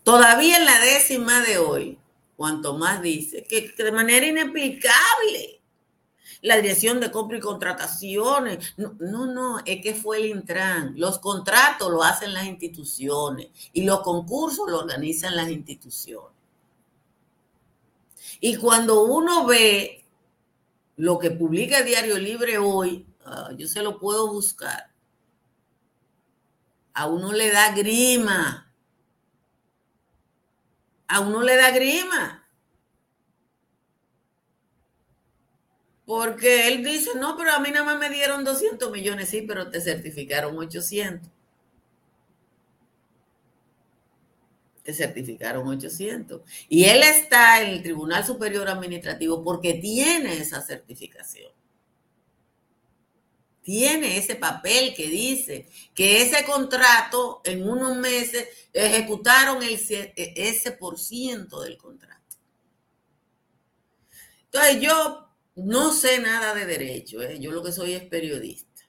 Todavía 0.03 0.58
en 0.58 0.65
la 0.65 0.79
décima 0.79 1.41
de 1.41 1.58
hoy, 1.58 2.00
cuanto 2.36 2.77
más 2.77 3.01
dice 3.01 3.43
que, 3.43 3.74
de 3.77 3.91
manera 3.91 4.25
inexplicable, 4.25 5.62
la 6.43 6.58
dirección 6.58 7.00
de 7.00 7.10
compra 7.10 7.38
y 7.38 7.41
contrataciones. 7.41 8.74
No, 8.77 9.25
no, 9.25 9.60
es 9.65 9.82
que 9.82 9.96
fue 9.96 10.17
el 10.17 10.25
Intran. 10.25 10.93
Los 10.98 11.20
contratos 11.20 11.89
lo 11.89 12.03
hacen 12.03 12.34
las 12.34 12.46
instituciones 12.46 13.48
y 13.72 13.84
los 13.84 14.01
concursos 14.01 14.70
lo 14.70 14.79
organizan 14.79 15.38
las 15.38 15.50
instituciones. 15.50 16.32
Y 18.41 18.58
cuando 18.58 19.05
uno 19.05 19.46
ve 19.46 20.05
lo 20.98 21.17
que 21.17 21.32
publica 21.32 21.82
Diario 21.82 22.17
Libre 22.20 22.58
hoy, 22.58 23.08
ah, 23.25 23.51
yo 23.58 23.67
se 23.70 23.82
lo 23.82 23.98
puedo 24.00 24.32
buscar, 24.32 24.91
a 26.93 27.07
uno 27.07 27.31
le 27.33 27.51
da 27.51 27.71
grima. 27.71 28.71
A 31.07 31.19
uno 31.19 31.41
le 31.41 31.55
da 31.55 31.71
grima. 31.71 32.43
Porque 36.05 36.67
él 36.67 36.83
dice, 36.83 37.12
no, 37.15 37.38
pero 37.38 37.51
a 37.53 37.59
mí 37.59 37.71
nada 37.71 37.85
más 37.85 38.00
me 38.00 38.09
dieron 38.09 38.43
200 38.43 38.91
millones, 38.91 39.29
sí, 39.29 39.41
pero 39.41 39.69
te 39.69 39.79
certificaron 39.79 40.57
800. 40.57 41.31
Te 44.83 44.93
certificaron 44.93 45.65
800. 45.67 46.41
Y 46.67 46.85
él 46.85 47.03
está 47.03 47.62
en 47.62 47.69
el 47.69 47.81
Tribunal 47.81 48.25
Superior 48.25 48.67
Administrativo 48.67 49.41
porque 49.43 49.75
tiene 49.75 50.38
esa 50.38 50.62
certificación. 50.62 51.51
Tiene 53.63 54.17
ese 54.17 54.36
papel 54.36 54.93
que 54.93 55.08
dice 55.08 55.67
que 55.96 56.22
ese 56.22 56.43
contrato 56.43 57.41
en 57.46 57.67
unos 57.67 57.96
meses 57.98 58.48
ejecutaron 58.74 59.63
el, 59.63 59.79
ese 60.15 60.72
por 60.74 61.00
ciento 61.00 61.62
del 61.62 61.77
contrato. 61.77 62.38
Entonces 64.46 64.82
yo 64.82 65.29
no 65.55 65.93
sé 65.93 66.20
nada 66.20 66.53
de 66.53 66.65
derecho, 66.65 67.22
¿eh? 67.22 67.39
yo 67.39 67.51
lo 67.51 67.63
que 67.63 67.72
soy 67.72 67.93
es 67.93 68.03
periodista. 68.03 68.84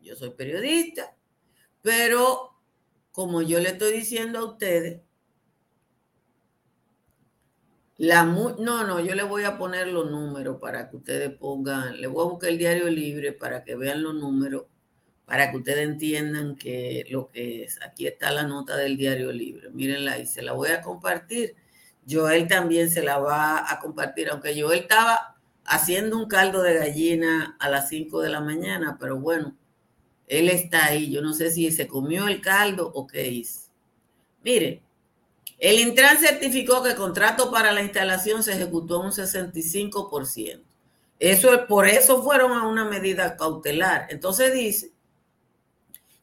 Yo 0.00 0.14
soy 0.14 0.30
periodista, 0.30 1.16
pero 1.80 2.60
como 3.12 3.40
yo 3.40 3.60
le 3.60 3.70
estoy 3.70 3.92
diciendo 3.92 4.40
a 4.40 4.44
ustedes, 4.44 5.00
no, 8.02 8.56
no, 8.58 9.00
yo 9.00 9.14
le 9.14 9.22
voy 9.22 9.44
a 9.44 9.56
poner 9.56 9.86
los 9.88 10.10
números 10.10 10.58
para 10.60 10.90
que 10.90 10.96
ustedes 10.96 11.30
pongan, 11.38 12.00
le 12.00 12.08
voy 12.08 12.26
a 12.26 12.30
buscar 12.30 12.50
el 12.50 12.58
diario 12.58 12.90
libre 12.90 13.32
para 13.32 13.62
que 13.62 13.76
vean 13.76 14.02
los 14.02 14.14
números, 14.14 14.64
para 15.24 15.50
que 15.50 15.58
ustedes 15.58 15.88
entiendan 15.88 16.56
que 16.56 17.04
lo 17.10 17.30
que 17.30 17.62
es. 17.62 17.80
Aquí 17.82 18.06
está 18.08 18.32
la 18.32 18.42
nota 18.42 18.76
del 18.76 18.96
diario 18.96 19.30
libre, 19.30 19.70
mírenla 19.70 20.18
y 20.18 20.26
se 20.26 20.42
la 20.42 20.52
voy 20.52 20.70
a 20.70 20.82
compartir. 20.82 21.54
Joel 22.10 22.48
también 22.48 22.90
se 22.90 23.02
la 23.02 23.18
va 23.18 23.70
a 23.70 23.78
compartir, 23.78 24.30
aunque 24.30 24.60
Joel 24.60 24.80
estaba 24.80 25.36
haciendo 25.64 26.18
un 26.18 26.26
caldo 26.26 26.62
de 26.62 26.74
gallina 26.74 27.56
a 27.60 27.68
las 27.70 27.88
5 27.88 28.20
de 28.20 28.30
la 28.30 28.40
mañana, 28.40 28.96
pero 28.98 29.20
bueno, 29.20 29.56
él 30.26 30.48
está 30.48 30.86
ahí. 30.86 31.12
Yo 31.12 31.22
no 31.22 31.34
sé 31.34 31.50
si 31.52 31.70
se 31.70 31.86
comió 31.86 32.26
el 32.26 32.40
caldo 32.40 32.90
o 32.92 33.06
qué 33.06 33.28
hizo. 33.28 33.70
Mire, 34.42 34.82
el 35.62 35.78
Intran 35.78 36.18
certificó 36.18 36.82
que 36.82 36.90
el 36.90 36.96
contrato 36.96 37.50
para 37.52 37.70
la 37.70 37.82
instalación 37.82 38.42
se 38.42 38.54
ejecutó 38.54 38.98
un 38.98 39.12
65%. 39.12 40.60
Eso, 41.20 41.66
por 41.68 41.86
eso 41.86 42.20
fueron 42.24 42.50
a 42.50 42.66
una 42.66 42.84
medida 42.84 43.36
cautelar. 43.36 44.08
Entonces 44.10 44.52
dice 44.52 44.90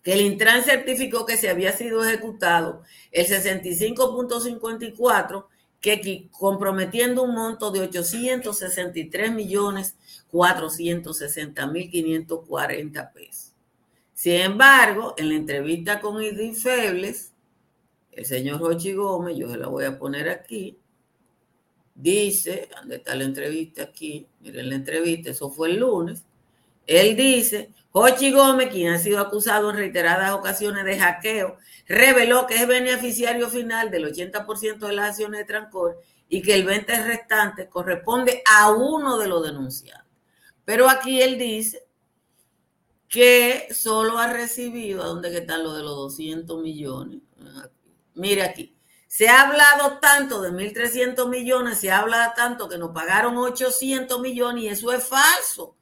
que 0.03 0.12
el 0.12 0.19
Intran 0.19 0.65
certificó 0.65 1.25
que 1.25 1.38
se 1.38 1.50
había 1.50 1.72
sido 1.72 2.03
ejecutado 2.03 2.84
el 3.13 3.27
65.54 3.27 5.46
que 5.79 6.27
comprometiendo 6.31 7.24
un 7.24 7.34
monto 7.34 7.72
de 7.72 7.79
863 7.79 9.31
millones 9.31 9.96
460 10.31 11.66
mil 11.68 11.90
540 11.90 13.13
pesos. 13.13 13.53
Sin 14.13 14.33
embargo, 14.33 15.13
en 15.18 15.29
la 15.29 15.35
entrevista 15.35 16.01
con 16.01 16.22
Idris 16.22 16.61
Febles, 16.61 17.28
el 18.20 18.25
señor 18.25 18.60
Jochi 18.60 18.92
Gómez, 18.92 19.38
yo 19.38 19.50
se 19.50 19.58
la 19.58 19.68
voy 19.68 19.86
a 19.86 19.98
poner 19.98 20.27
aquí, 20.27 20.77
dice, 21.96 22.68
¿dónde 22.75 22.98
está 22.98 23.16
la 23.16 23.24
entrevista 23.24 23.84
aquí? 23.84 24.27
Miren 24.42 24.68
la 24.68 24.75
entrevista, 24.75 25.29
eso 25.29 25.50
fue 25.50 25.70
el 25.70 25.77
lunes. 25.77 26.25
Él 26.86 27.16
dice, 27.16 27.72
Jochi 27.92 28.34
Gómez, 28.34 28.72
quien 28.72 28.92
ha 28.92 29.00
sido 29.00 29.22
acusado 29.22 29.70
en 29.70 29.77
reiteradas 29.77 30.34
ocasiones 30.34 30.84
de 30.84 31.00
hackeo, 31.00 31.55
reveló 31.88 32.46
que 32.46 32.55
es 32.55 32.68
beneficiario 32.68 33.48
final 33.48 33.90
del 33.90 34.14
80% 34.14 34.79
de 34.79 34.94
las 34.94 35.12
acciones 35.12 35.40
de 35.40 35.46
Trancor 35.46 36.01
y 36.27 36.42
que 36.42 36.55
el 36.55 36.68
20% 36.68 37.05
restante 37.05 37.70
corresponde 37.70 38.44
a 38.46 38.70
uno 38.72 39.18
de 39.18 39.27
los 39.29 39.44
denunciados. 39.44 40.05
Pero 40.66 40.90
aquí 40.90 41.22
él 41.22 41.38
dice 41.38 41.88
que 43.08 43.70
solo 43.72 44.18
ha 44.18 44.34
recibido, 44.34 45.03
¿a 45.03 45.08
dónde 45.08 45.34
están 45.34 45.64
los 45.64 45.77
de 45.77 45.84
los 45.84 45.96
200 45.96 46.62
millones? 46.62 47.22
Mire 48.20 48.44
aquí, 48.44 48.75
se 49.08 49.29
ha 49.29 49.48
hablado 49.48 49.98
tanto 50.00 50.42
de 50.42 50.51
1.300 50.51 51.29
millones, 51.29 51.79
se 51.79 51.90
habla 51.90 52.34
tanto 52.36 52.68
que 52.68 52.77
nos 52.77 52.92
pagaron 52.92 53.38
800 53.38 54.20
millones 54.20 54.64
y 54.64 54.68
eso 54.68 54.92
es 54.92 55.05
falso. 55.05 55.77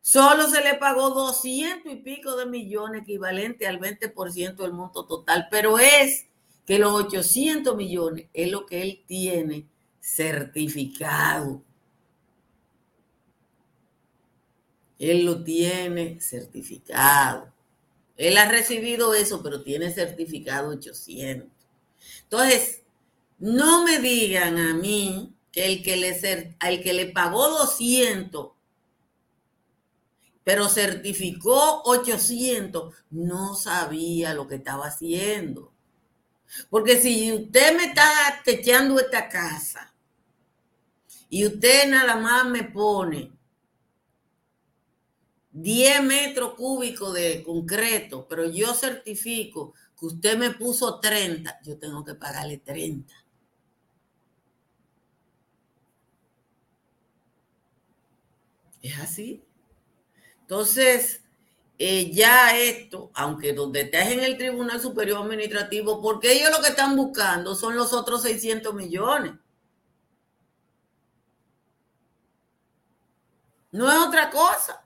Solo 0.00 0.48
se 0.48 0.62
le 0.62 0.74
pagó 0.74 1.10
200 1.10 1.92
y 1.92 1.96
pico 1.96 2.34
de 2.34 2.46
millones, 2.46 3.02
equivalente 3.02 3.68
al 3.68 3.78
20% 3.78 4.56
del 4.56 4.72
monto 4.72 5.06
total, 5.06 5.46
pero 5.48 5.78
es 5.78 6.26
que 6.66 6.80
los 6.80 6.92
800 6.92 7.76
millones 7.76 8.26
es 8.32 8.50
lo 8.50 8.66
que 8.66 8.82
él 8.82 9.04
tiene 9.06 9.68
certificado. 10.00 11.62
Él 14.98 15.24
lo 15.24 15.44
tiene 15.44 16.20
certificado. 16.20 17.52
Él 18.16 18.36
ha 18.36 18.50
recibido 18.50 19.14
eso, 19.14 19.42
pero 19.42 19.62
tiene 19.62 19.90
certificado 19.90 20.70
800. 20.70 21.59
Entonces, 22.30 22.82
no 23.38 23.84
me 23.84 23.98
digan 23.98 24.58
a 24.58 24.74
mí 24.74 25.34
que 25.50 25.66
el 25.66 25.82
que 25.82 25.96
le, 25.96 26.56
al 26.60 26.80
que 26.80 26.92
le 26.92 27.06
pagó 27.06 27.48
200 27.48 28.52
pero 30.50 30.68
certificó 30.68 31.82
800, 31.84 32.92
no 33.10 33.54
sabía 33.54 34.34
lo 34.34 34.48
que 34.48 34.56
estaba 34.56 34.86
haciendo. 34.86 35.72
Porque 36.68 37.00
si 37.00 37.32
usted 37.32 37.76
me 37.76 37.84
está 37.84 38.10
techeando 38.44 38.98
esta 38.98 39.28
casa 39.28 39.94
y 41.28 41.46
usted 41.46 41.88
nada 41.88 42.16
más 42.16 42.46
me 42.46 42.64
pone 42.64 43.30
10 45.52 46.02
metros 46.02 46.54
cúbicos 46.54 47.14
de 47.14 47.42
concreto, 47.44 48.26
pero 48.28 48.50
yo 48.50 48.74
certifico 48.74 49.74
que 50.00 50.06
usted 50.06 50.38
me 50.38 50.50
puso 50.52 50.98
30, 50.98 51.60
yo 51.62 51.78
tengo 51.78 52.02
que 52.04 52.14
pagarle 52.14 52.56
30. 52.58 53.14
¿Es 58.80 58.98
así? 58.98 59.44
Entonces, 60.40 61.22
eh, 61.78 62.10
ya 62.12 62.56
esto, 62.58 63.10
aunque 63.14 63.52
donde 63.52 63.82
estés 63.82 64.08
en 64.08 64.20
el 64.20 64.38
Tribunal 64.38 64.80
Superior 64.80 65.22
Administrativo, 65.22 66.00
porque 66.00 66.32
ellos 66.32 66.50
lo 66.50 66.62
que 66.62 66.70
están 66.70 66.96
buscando 66.96 67.54
son 67.54 67.76
los 67.76 67.92
otros 67.92 68.22
600 68.22 68.74
millones. 68.74 69.32
No 73.72 73.90
es 73.90 73.98
otra 73.98 74.30
cosa. 74.30 74.82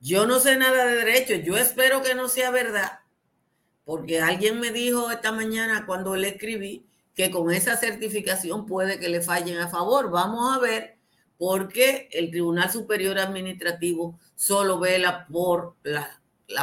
Yo 0.00 0.26
no 0.26 0.38
sé 0.38 0.56
nada 0.56 0.86
de 0.86 0.96
derecho, 0.96 1.34
yo 1.34 1.56
espero 1.56 2.02
que 2.02 2.14
no 2.14 2.28
sea 2.28 2.50
verdad, 2.50 3.00
porque 3.84 4.20
alguien 4.20 4.60
me 4.60 4.70
dijo 4.70 5.10
esta 5.10 5.32
mañana 5.32 5.86
cuando 5.86 6.14
le 6.14 6.28
escribí 6.28 6.86
que 7.18 7.32
con 7.32 7.50
esa 7.50 7.76
certificación 7.76 8.64
puede 8.64 9.00
que 9.00 9.08
le 9.08 9.20
fallen 9.20 9.58
a 9.58 9.66
favor. 9.66 10.08
Vamos 10.08 10.56
a 10.56 10.60
ver 10.60 10.98
porque 11.36 12.08
el 12.12 12.30
Tribunal 12.30 12.70
Superior 12.70 13.18
Administrativo 13.18 14.16
solo 14.36 14.78
vela 14.78 15.26
por 15.26 15.74
la, 15.82 16.20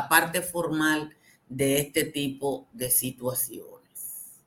parte 0.09 0.41
formal 0.41 1.13
de 1.49 1.79
este 1.79 2.05
tipo 2.05 2.69
de 2.71 2.89
situaciones. 2.89 4.45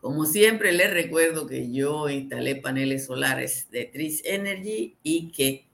Como 0.00 0.24
siempre, 0.24 0.72
les 0.72 0.94
recuerdo 0.94 1.46
que 1.46 1.70
yo 1.70 2.08
instalé 2.08 2.56
paneles 2.56 3.04
solares 3.04 3.70
de 3.70 3.84
Tris 3.84 4.22
Energy 4.24 4.96
y 5.02 5.30
que 5.30 5.67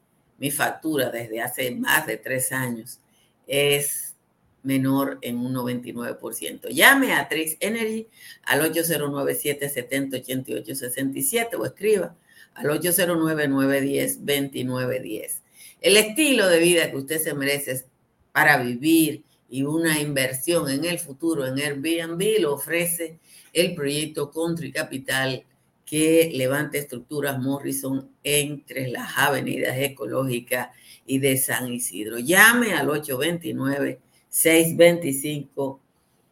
mi 0.44 0.50
factura 0.50 1.11
desde 1.11 1.40
hace 1.40 1.70
más 1.70 2.07
de 2.07 2.18
tres 2.18 2.52
años 2.52 3.00
es 3.46 4.14
menor 4.62 5.16
en 5.22 5.38
un 5.38 5.54
99%. 5.54 6.68
Llame 6.68 7.14
a 7.14 7.26
Tris 7.30 7.57
Energy 7.61 8.09
al 8.42 8.61
809-770-8867 8.70 11.59
o 11.59 11.64
escriba 11.64 12.14
al 12.52 12.66
809-910-2910. 12.66 15.40
El 15.80 15.96
estilo 15.96 16.46
de 16.46 16.59
vida 16.59 16.90
que 16.90 16.96
usted 16.98 17.22
se 17.22 17.33
merece 17.33 17.87
para 18.30 18.59
vivir 18.59 19.24
y 19.48 19.62
una 19.62 19.98
inversión 19.98 20.68
en 20.68 20.85
el 20.85 20.98
futuro 20.98 21.46
en 21.46 21.59
Airbnb 21.59 22.22
lo 22.40 22.52
ofrece 22.52 23.18
el 23.54 23.74
proyecto 23.74 24.30
Country 24.30 24.72
Capital 24.72 25.46
que 25.94 26.30
levante 26.35 26.78
estructuras 26.78 27.38
Morrison 27.38 28.11
entre 28.24 28.88
las 28.88 29.16
avenidas 29.16 29.78
ecológicas 29.78 30.70
y 31.07 31.20
de 31.20 31.37
San 31.37 31.72
Isidro. 31.72 32.18
Llame 32.18 32.74
al 32.74 32.90
829 32.90 34.00
625 34.28 35.80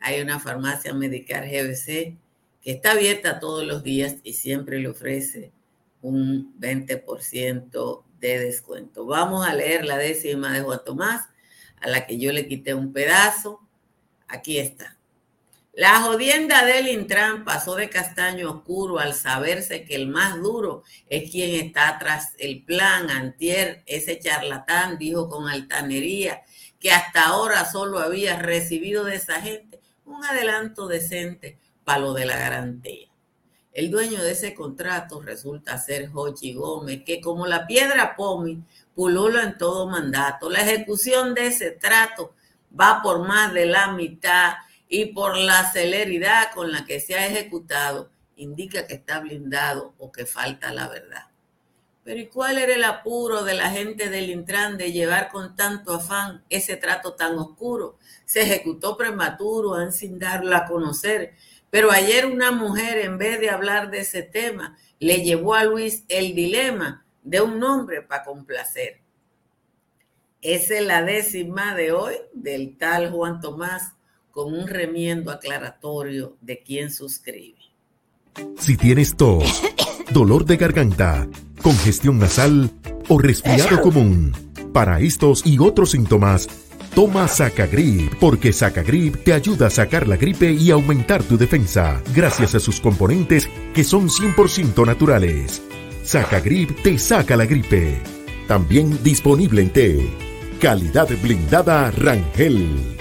hay 0.00 0.20
una 0.20 0.38
farmacia 0.38 0.94
Medicar 0.94 1.48
GBC 1.48 2.24
está 2.72 2.92
abierta 2.92 3.38
todos 3.38 3.64
los 3.64 3.82
días 3.82 4.16
y 4.22 4.32
siempre 4.32 4.78
le 4.78 4.88
ofrece 4.88 5.52
un 6.02 6.58
20% 6.58 8.04
de 8.18 8.38
descuento. 8.38 9.06
Vamos 9.06 9.46
a 9.46 9.54
leer 9.54 9.84
la 9.84 9.96
décima 9.98 10.52
de 10.52 10.62
Juan 10.62 10.80
Tomás, 10.84 11.28
a 11.80 11.88
la 11.88 12.06
que 12.06 12.18
yo 12.18 12.32
le 12.32 12.48
quité 12.48 12.74
un 12.74 12.92
pedazo. 12.92 13.60
Aquí 14.28 14.58
está. 14.58 14.96
La 15.72 16.00
jodienda 16.00 16.64
del 16.64 16.88
Intran 16.88 17.44
pasó 17.44 17.74
de 17.76 17.90
castaño 17.90 18.50
oscuro 18.50 18.98
al 18.98 19.12
saberse 19.12 19.84
que 19.84 19.94
el 19.94 20.08
más 20.08 20.40
duro 20.40 20.84
es 21.10 21.30
quien 21.30 21.54
está 21.66 21.98
tras 21.98 22.32
el 22.38 22.64
plan. 22.64 23.10
Antier, 23.10 23.82
ese 23.86 24.18
charlatán 24.18 24.96
dijo 24.96 25.28
con 25.28 25.48
altanería 25.48 26.42
que 26.80 26.90
hasta 26.90 27.26
ahora 27.26 27.70
solo 27.70 27.98
había 27.98 28.38
recibido 28.38 29.04
de 29.04 29.16
esa 29.16 29.40
gente 29.42 29.80
un 30.06 30.24
adelanto 30.24 30.88
decente 30.88 31.58
para 31.86 32.00
lo 32.00 32.14
de 32.14 32.26
la 32.26 32.36
garantía. 32.36 33.06
El 33.72 33.92
dueño 33.92 34.20
de 34.20 34.32
ese 34.32 34.54
contrato 34.54 35.22
resulta 35.22 35.78
ser 35.78 36.10
Jochi 36.10 36.52
Gómez, 36.52 37.04
que 37.06 37.20
como 37.20 37.46
la 37.46 37.64
piedra 37.64 38.16
Pomi 38.16 38.60
pulula 38.92 39.44
en 39.44 39.56
todo 39.56 39.86
mandato. 39.86 40.50
La 40.50 40.62
ejecución 40.62 41.32
de 41.32 41.46
ese 41.46 41.70
trato 41.70 42.34
va 42.78 43.02
por 43.02 43.24
más 43.28 43.54
de 43.54 43.66
la 43.66 43.92
mitad 43.92 44.54
y 44.88 45.06
por 45.06 45.36
la 45.36 45.70
celeridad 45.70 46.50
con 46.52 46.72
la 46.72 46.84
que 46.84 46.98
se 46.98 47.14
ha 47.14 47.26
ejecutado, 47.26 48.10
indica 48.34 48.88
que 48.88 48.94
está 48.94 49.20
blindado 49.20 49.94
o 49.98 50.10
que 50.10 50.26
falta 50.26 50.72
la 50.72 50.88
verdad. 50.88 51.28
Pero 52.06 52.20
¿y 52.20 52.26
cuál 52.28 52.58
era 52.58 52.72
el 52.72 52.84
apuro 52.84 53.42
de 53.42 53.54
la 53.54 53.68
gente 53.70 54.08
del 54.08 54.30
Intran 54.30 54.78
de 54.78 54.92
llevar 54.92 55.28
con 55.28 55.56
tanto 55.56 55.92
afán 55.92 56.44
ese 56.48 56.76
trato 56.76 57.14
tan 57.14 57.36
oscuro? 57.36 57.98
Se 58.24 58.42
ejecutó 58.42 58.96
prematuro, 58.96 59.90
sin 59.90 60.16
darlo 60.16 60.56
a 60.56 60.66
conocer. 60.66 61.34
Pero 61.70 61.90
ayer 61.90 62.26
una 62.26 62.52
mujer, 62.52 62.98
en 62.98 63.18
vez 63.18 63.40
de 63.40 63.50
hablar 63.50 63.90
de 63.90 64.00
ese 64.00 64.22
tema, 64.22 64.76
le 64.98 65.22
llevó 65.22 65.54
a 65.54 65.64
Luis 65.64 66.04
el 66.08 66.34
dilema 66.34 67.04
de 67.22 67.40
un 67.40 67.58
nombre 67.58 68.02
para 68.02 68.24
complacer. 68.24 69.00
Esa 70.42 70.78
es 70.78 70.86
la 70.86 71.02
décima 71.02 71.74
de 71.74 71.92
hoy 71.92 72.14
del 72.32 72.76
tal 72.78 73.10
Juan 73.10 73.40
Tomás 73.40 73.94
con 74.30 74.52
un 74.52 74.68
remiendo 74.68 75.30
aclaratorio 75.30 76.36
de 76.40 76.62
quien 76.62 76.92
suscribe. 76.92 77.58
Si 78.58 78.76
tienes 78.76 79.16
tos, 79.16 79.62
dolor 80.12 80.44
de 80.44 80.56
garganta, 80.56 81.26
congestión 81.62 82.18
nasal 82.18 82.70
o 83.08 83.18
resfriado 83.18 83.80
común, 83.80 84.32
para 84.72 85.00
estos 85.00 85.44
y 85.46 85.58
otros 85.58 85.92
síntomas, 85.92 86.48
toma 86.96 87.28
Sacagrip, 87.28 88.14
porque 88.14 88.54
Sacagrip 88.54 89.22
te 89.22 89.34
ayuda 89.34 89.66
a 89.66 89.70
sacar 89.70 90.08
la 90.08 90.16
gripe 90.16 90.50
y 90.50 90.70
aumentar 90.70 91.22
tu 91.22 91.36
defensa, 91.36 92.02
gracias 92.14 92.54
a 92.54 92.58
sus 92.58 92.80
componentes 92.80 93.50
que 93.74 93.84
son 93.84 94.08
100% 94.08 94.86
naturales. 94.86 95.60
Sacagrip 96.02 96.82
te 96.82 96.98
saca 96.98 97.36
la 97.36 97.44
gripe. 97.44 98.00
También 98.48 98.98
disponible 99.02 99.60
en 99.60 99.70
té. 99.70 100.10
Calidad 100.58 101.08
blindada 101.22 101.90
Rangel. 101.90 102.96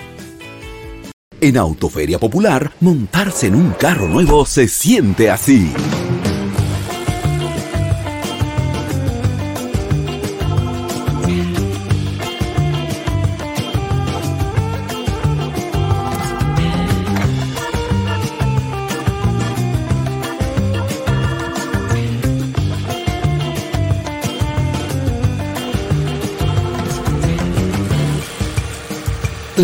En 1.39 1.55
Autoferia 1.55 2.19
Popular, 2.19 2.73
montarse 2.81 3.47
en 3.47 3.55
un 3.55 3.71
carro 3.71 4.09
nuevo 4.09 4.45
se 4.45 4.67
siente 4.67 5.29
así. 5.29 5.71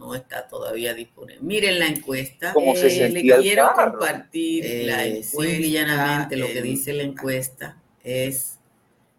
no 0.00 0.14
está 0.14 0.48
todavía 0.48 0.94
disponible. 0.94 1.42
Miren 1.42 1.78
la 1.78 1.86
encuesta. 1.86 2.52
¿Cómo 2.54 2.74
se 2.74 3.06
eh, 3.06 3.10
Le 3.10 3.22
quiero 3.22 3.70
compartir 3.74 4.64
eh, 4.64 4.86
la 4.86 5.06
encuesta. 5.06 6.36
lo 6.36 6.46
que 6.46 6.62
dice 6.62 6.92
la 6.94 7.02
encuesta 7.02 7.76
es 8.02 8.58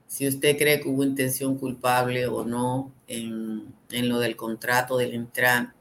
si 0.08 0.28
usted 0.28 0.58
cree 0.58 0.82
que 0.82 0.90
hubo 0.90 1.04
intención 1.04 1.58
culpable 1.58 2.26
o 2.28 2.44
no 2.44 2.92
en, 3.08 3.74
en 3.92 4.10
lo 4.10 4.20
del 4.20 4.36
contrato 4.36 4.98
del 4.98 5.14
Intran. 5.14 5.74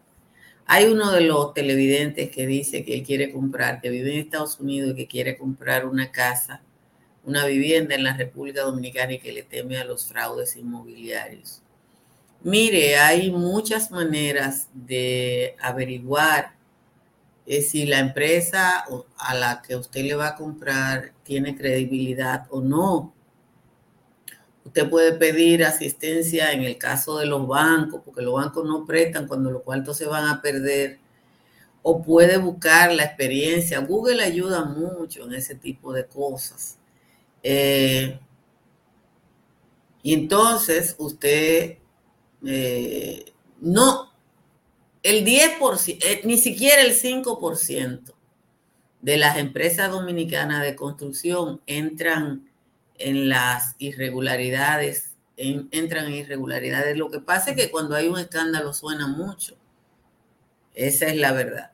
Hay 0.66 0.84
uno 0.84 1.10
de 1.10 1.22
los 1.22 1.52
televidentes 1.52 2.30
que 2.30 2.46
dice 2.46 2.84
que 2.84 2.94
él 2.94 3.02
quiere 3.02 3.32
comprar, 3.32 3.80
que 3.80 3.90
vive 3.90 4.12
en 4.12 4.20
Estados 4.20 4.60
Unidos 4.60 4.92
y 4.92 4.94
que 4.94 5.08
quiere 5.08 5.36
comprar 5.36 5.84
una 5.86 6.12
casa, 6.12 6.62
una 7.24 7.44
vivienda 7.46 7.96
en 7.96 8.04
la 8.04 8.16
República 8.16 8.62
Dominicana 8.62 9.14
y 9.14 9.18
que 9.18 9.32
le 9.32 9.42
teme 9.42 9.78
a 9.78 9.84
los 9.84 10.06
fraudes 10.06 10.54
inmobiliarios. 10.56 11.62
Mire, 12.42 12.96
hay 12.96 13.30
muchas 13.30 13.90
maneras 13.90 14.68
de 14.72 15.56
averiguar 15.60 16.54
eh, 17.44 17.60
si 17.60 17.84
la 17.84 17.98
empresa 17.98 18.84
a 19.18 19.34
la 19.34 19.60
que 19.60 19.76
usted 19.76 20.04
le 20.04 20.14
va 20.14 20.28
a 20.28 20.36
comprar 20.36 21.12
tiene 21.22 21.54
credibilidad 21.54 22.46
o 22.50 22.62
no. 22.62 23.12
Usted 24.64 24.88
puede 24.88 25.12
pedir 25.14 25.64
asistencia 25.64 26.52
en 26.52 26.62
el 26.62 26.78
caso 26.78 27.18
de 27.18 27.26
los 27.26 27.46
bancos, 27.46 28.02
porque 28.04 28.22
los 28.22 28.34
bancos 28.34 28.64
no 28.64 28.86
prestan 28.86 29.26
cuando 29.26 29.50
los 29.50 29.62
cuartos 29.62 29.98
se 29.98 30.06
van 30.06 30.26
a 30.26 30.40
perder. 30.40 30.98
O 31.82 32.02
puede 32.02 32.38
buscar 32.38 32.92
la 32.94 33.04
experiencia. 33.04 33.80
Google 33.80 34.22
ayuda 34.22 34.64
mucho 34.64 35.24
en 35.26 35.34
ese 35.34 35.54
tipo 35.56 35.92
de 35.92 36.06
cosas. 36.06 36.78
Eh, 37.42 38.18
y 40.02 40.14
entonces 40.14 40.94
usted 40.98 41.79
eh, 42.46 43.32
no, 43.60 44.12
el 45.02 45.24
10%, 45.24 45.98
eh, 46.04 46.20
ni 46.24 46.38
siquiera 46.38 46.82
el 46.82 46.92
5% 46.92 48.14
de 49.00 49.16
las 49.16 49.38
empresas 49.38 49.90
dominicanas 49.90 50.62
de 50.62 50.76
construcción 50.76 51.60
entran 51.66 52.50
en 52.98 53.28
las 53.28 53.76
irregularidades, 53.78 55.16
entran 55.36 56.06
en 56.06 56.14
irregularidades. 56.14 56.96
Lo 56.98 57.10
que 57.10 57.20
pasa 57.20 57.50
es 57.50 57.56
que 57.56 57.70
cuando 57.70 57.94
hay 57.94 58.08
un 58.08 58.18
escándalo 58.18 58.74
suena 58.74 59.06
mucho. 59.06 59.56
Esa 60.74 61.06
es 61.06 61.16
la 61.16 61.32
verdad. 61.32 61.72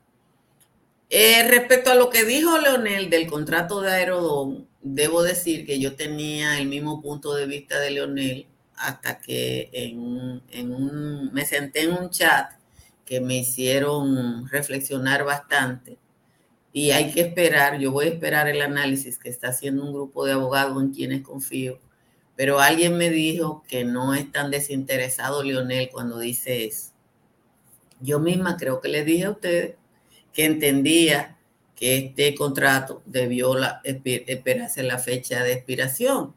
Eh, 1.11 1.47
respecto 1.49 1.91
a 1.91 1.95
lo 1.95 2.11
que 2.11 2.25
dijo 2.25 2.59
Leonel 2.59 3.11
del 3.11 3.29
contrato 3.29 3.81
de 3.81 3.93
Aerodón, 3.93 4.69
debo 4.83 5.23
decir 5.23 5.67
que 5.67 5.79
yo 5.79 5.95
tenía 5.97 6.59
el 6.59 6.69
mismo 6.69 7.03
punto 7.03 7.35
de 7.35 7.47
vista 7.47 7.79
de 7.79 7.91
Leonel 7.91 8.47
hasta 8.77 9.19
que 9.19 9.71
en, 9.73 10.71
un, 10.71 11.33
me 11.33 11.45
senté 11.45 11.83
en 11.83 11.93
un 11.93 12.11
chat 12.11 12.53
que 13.05 13.21
me 13.21 13.39
hicieron 13.39 14.49
reflexionar 14.49 15.25
bastante. 15.25 15.99
Y 16.73 16.91
hay 16.91 17.13
que 17.13 17.23
esperar, 17.23 17.79
yo 17.79 17.93
voy 17.93 18.07
a 18.07 18.11
esperar 18.11 18.49
el 18.49 18.61
análisis 18.61 19.19
que 19.19 19.31
está 19.31 19.49
haciendo 19.49 19.83
un 19.85 19.93
grupo 19.93 20.27
de 20.27 20.33
abogados 20.33 20.83
en 20.83 20.93
quienes 20.93 21.23
confío. 21.23 21.81
Pero 22.37 22.61
alguien 22.61 22.99
me 22.99 23.09
dijo 23.09 23.65
que 23.67 23.85
no 23.85 24.15
es 24.15 24.31
tan 24.31 24.51
desinteresado 24.51 25.43
Lionel 25.43 25.89
cuando 25.91 26.19
dice 26.19 26.67
eso. 26.67 26.93
Yo 28.01 28.19
misma 28.21 28.59
creo 28.59 28.81
que 28.83 28.89
le 28.89 29.05
dije 29.05 29.25
a 29.25 29.31
ustedes 29.31 29.77
que 30.35 30.45
entendía 30.45 31.39
que 31.75 31.97
este 31.97 32.35
contrato 32.35 33.03
debió 33.07 33.55
esperarse 33.85 34.83
la 34.83 34.99
fecha 34.99 35.43
de 35.43 35.53
expiración. 35.53 36.35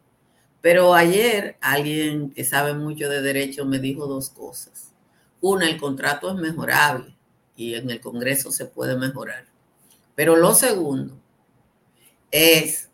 Pero 0.62 0.94
ayer 0.94 1.58
alguien 1.62 2.32
que 2.32 2.44
sabe 2.44 2.74
mucho 2.74 3.10
de 3.10 3.22
derecho 3.22 3.66
me 3.66 3.80
dijo 3.80 4.08
dos 4.08 4.30
cosas. 4.30 4.94
Una, 5.42 5.70
el 5.70 5.78
contrato 5.78 6.30
es 6.30 6.36
mejorable 6.36 7.16
y 7.56 7.76
en 7.76 7.90
el 7.90 8.02
Congreso 8.02 8.52
se 8.52 8.66
puede 8.66 8.98
mejorar. 8.98 9.46
Pero 10.16 10.36
lo 10.36 10.54
segundo 10.54 11.18
es 12.32 12.90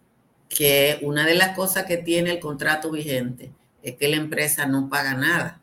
que 0.47 0.99
una 1.01 1.25
de 1.25 1.36
las 1.36 1.56
cosas 1.56 1.86
que 1.86 1.97
tiene 1.97 2.32
el 2.32 2.39
contrato 2.39 2.91
vigente 2.91 3.51
es 3.82 3.95
que 3.95 4.08
la 4.08 4.17
empresa 4.17 4.67
no 4.67 4.89
paga 4.89 5.15
nada. 5.15 5.62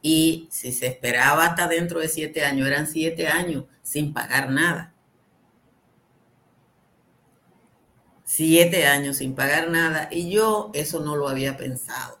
Y 0.00 0.48
si 0.50 0.72
se 0.72 0.86
esperaba 0.86 1.44
hasta 1.44 1.68
dentro 1.68 2.00
de 2.00 2.08
siete 2.08 2.44
años, 2.44 2.66
eran 2.66 2.86
siete 2.86 3.28
años 3.28 3.64
sin 3.82 4.12
pagar 4.12 4.50
nada. 4.50 4.94
Siete 8.38 8.86
años 8.86 9.16
sin 9.16 9.34
pagar 9.34 9.68
nada. 9.68 10.08
Y 10.12 10.30
yo 10.30 10.70
eso 10.72 11.00
no 11.00 11.16
lo 11.16 11.28
había 11.28 11.56
pensado. 11.56 12.20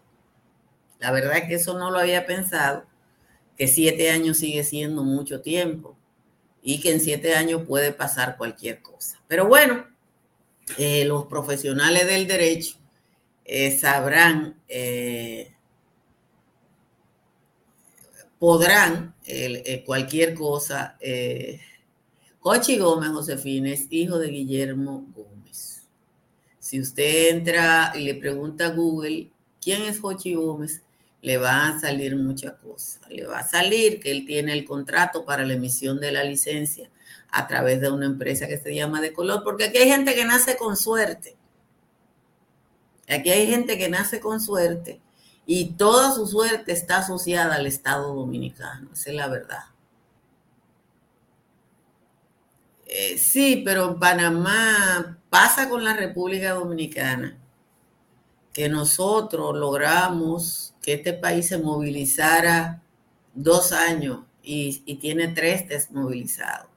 La 0.98 1.12
verdad 1.12 1.36
es 1.36 1.44
que 1.44 1.54
eso 1.54 1.78
no 1.78 1.92
lo 1.92 2.00
había 2.00 2.26
pensado, 2.26 2.86
que 3.56 3.68
siete 3.68 4.10
años 4.10 4.38
sigue 4.38 4.64
siendo 4.64 5.04
mucho 5.04 5.42
tiempo 5.42 5.96
y 6.60 6.80
que 6.80 6.90
en 6.90 6.98
siete 6.98 7.36
años 7.36 7.62
puede 7.68 7.92
pasar 7.92 8.36
cualquier 8.36 8.82
cosa. 8.82 9.22
Pero 9.28 9.46
bueno, 9.46 9.86
eh, 10.76 11.04
los 11.04 11.26
profesionales 11.26 12.04
del 12.08 12.26
derecho 12.26 12.78
eh, 13.44 13.78
sabrán 13.78 14.60
eh, 14.66 15.54
podrán 18.40 19.14
cualquier 19.86 20.34
cosa. 20.34 20.98
Jochi 22.40 22.76
Gómez 22.76 23.10
Josefina 23.10 23.70
es 23.70 23.86
hijo 23.90 24.18
de 24.18 24.30
Guillermo 24.30 25.06
Gómez. 25.14 25.37
Si 26.68 26.78
usted 26.78 27.30
entra 27.30 27.94
y 27.94 28.04
le 28.04 28.14
pregunta 28.14 28.66
a 28.66 28.70
Google 28.72 29.30
quién 29.58 29.84
es 29.84 30.00
Jochi 30.00 30.34
Gómez, 30.34 30.82
le 31.22 31.38
va 31.38 31.68
a 31.68 31.80
salir 31.80 32.14
muchas 32.14 32.52
cosas. 32.62 33.00
Le 33.08 33.24
va 33.24 33.38
a 33.38 33.48
salir 33.48 34.00
que 34.00 34.10
él 34.10 34.26
tiene 34.26 34.52
el 34.52 34.66
contrato 34.66 35.24
para 35.24 35.46
la 35.46 35.54
emisión 35.54 35.98
de 35.98 36.12
la 36.12 36.24
licencia 36.24 36.90
a 37.30 37.46
través 37.46 37.80
de 37.80 37.90
una 37.90 38.04
empresa 38.04 38.46
que 38.46 38.58
se 38.58 38.74
llama 38.74 39.00
De 39.00 39.14
Color, 39.14 39.44
porque 39.44 39.64
aquí 39.64 39.78
hay 39.78 39.88
gente 39.88 40.14
que 40.14 40.26
nace 40.26 40.58
con 40.58 40.76
suerte. 40.76 41.38
Aquí 43.08 43.30
hay 43.30 43.46
gente 43.46 43.78
que 43.78 43.88
nace 43.88 44.20
con 44.20 44.38
suerte 44.38 45.00
y 45.46 45.70
toda 45.70 46.12
su 46.12 46.26
suerte 46.26 46.72
está 46.72 46.98
asociada 46.98 47.54
al 47.54 47.66
Estado 47.66 48.14
dominicano, 48.14 48.90
esa 48.92 49.08
es 49.08 49.16
la 49.16 49.28
verdad. 49.28 49.64
Eh, 52.84 53.16
sí, 53.16 53.62
pero 53.64 53.88
en 53.88 53.98
Panamá 53.98 55.17
pasa 55.30 55.68
con 55.68 55.84
la 55.84 55.94
República 55.94 56.52
Dominicana 56.52 57.38
que 58.52 58.68
nosotros 58.68 59.56
logramos 59.56 60.74
que 60.82 60.94
este 60.94 61.12
país 61.12 61.46
se 61.48 61.58
movilizara 61.58 62.82
dos 63.34 63.72
años 63.72 64.20
y, 64.42 64.96
tiene 64.96 65.28
tres 65.28 65.68
desmovilizados. 65.68 66.68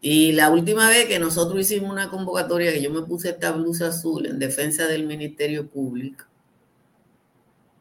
Y 0.00 0.32
la 0.32 0.50
última 0.50 0.88
vez 0.88 1.06
que 1.06 1.18
nosotros 1.18 1.60
hicimos 1.60 1.92
una 1.92 2.10
convocatoria, 2.10 2.72
que 2.72 2.82
yo 2.82 2.90
me 2.90 3.02
puse 3.02 3.30
esta 3.30 3.52
blusa 3.52 3.88
azul 3.88 4.26
en 4.26 4.38
defensa 4.38 4.86
del 4.86 5.06
Ministerio 5.06 5.68
Público, 5.68 6.24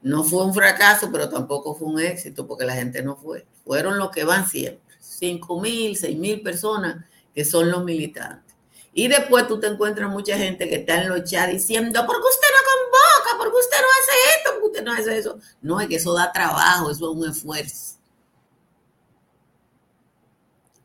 no 0.01 0.23
fue 0.23 0.45
un 0.45 0.53
fracaso, 0.53 1.09
pero 1.11 1.29
tampoco 1.29 1.73
fue 1.75 1.87
un 1.87 1.99
éxito 1.99 2.45
porque 2.45 2.65
la 2.65 2.75
gente 2.75 3.01
no 3.01 3.15
fue. 3.15 3.45
Fueron 3.65 3.97
los 3.97 4.11
que 4.11 4.23
van 4.23 4.47
siempre. 4.47 4.95
Cinco 4.99 5.59
mil, 5.59 5.95
seis 5.95 6.17
mil 6.17 6.41
personas 6.41 7.05
que 7.33 7.43
son 7.43 7.71
los 7.71 7.83
militantes. 7.83 8.48
Y 8.93 9.07
después 9.07 9.47
tú 9.47 9.59
te 9.59 9.67
encuentras 9.67 10.09
mucha 10.09 10.37
gente 10.37 10.67
que 10.67 10.75
está 10.75 11.01
en 11.01 11.09
los 11.09 11.23
chats 11.29 11.51
diciendo, 11.51 12.05
¿por 12.05 12.15
qué 12.15 12.27
usted 12.27 12.47
no 12.47 12.71
convoca? 12.71 13.37
¿Por 13.37 13.51
qué 13.51 13.59
usted 13.59 13.77
no 13.77 13.87
hace 14.01 14.37
esto? 14.37 14.51
¿Por 14.51 14.59
qué 14.59 14.67
usted 14.67 14.83
no 14.83 14.93
hace 14.93 15.17
eso? 15.17 15.39
No, 15.61 15.79
es 15.79 15.87
que 15.87 15.95
eso 15.95 16.13
da 16.13 16.31
trabajo, 16.31 16.89
eso 16.89 17.11
es 17.11 17.17
un 17.17 17.29
esfuerzo. 17.29 17.99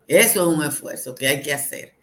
Eso 0.07 0.43
es 0.43 0.59
un 0.59 0.65
esfuerzo 0.65 1.15
que 1.15 1.27
hay 1.27 1.43
que 1.43 1.55
hacer. 1.55 1.95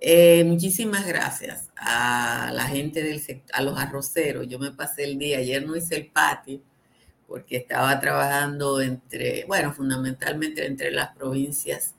Eh, 0.00 0.42
muchísimas 0.44 1.06
gracias 1.06 1.70
a 1.76 2.50
la 2.52 2.64
gente 2.64 3.02
del 3.02 3.20
sector, 3.20 3.54
a 3.54 3.62
los 3.62 3.78
arroceros. 3.78 4.48
Yo 4.48 4.58
me 4.58 4.72
pasé 4.72 5.04
el 5.04 5.18
día, 5.18 5.38
ayer 5.38 5.64
no 5.64 5.76
hice 5.76 5.96
el 5.96 6.10
patio 6.10 6.60
porque 7.28 7.56
estaba 7.56 7.98
trabajando 8.00 8.80
entre, 8.80 9.44
bueno, 9.46 9.72
fundamentalmente 9.72 10.66
entre 10.66 10.90
las 10.90 11.14
provincias 11.16 11.94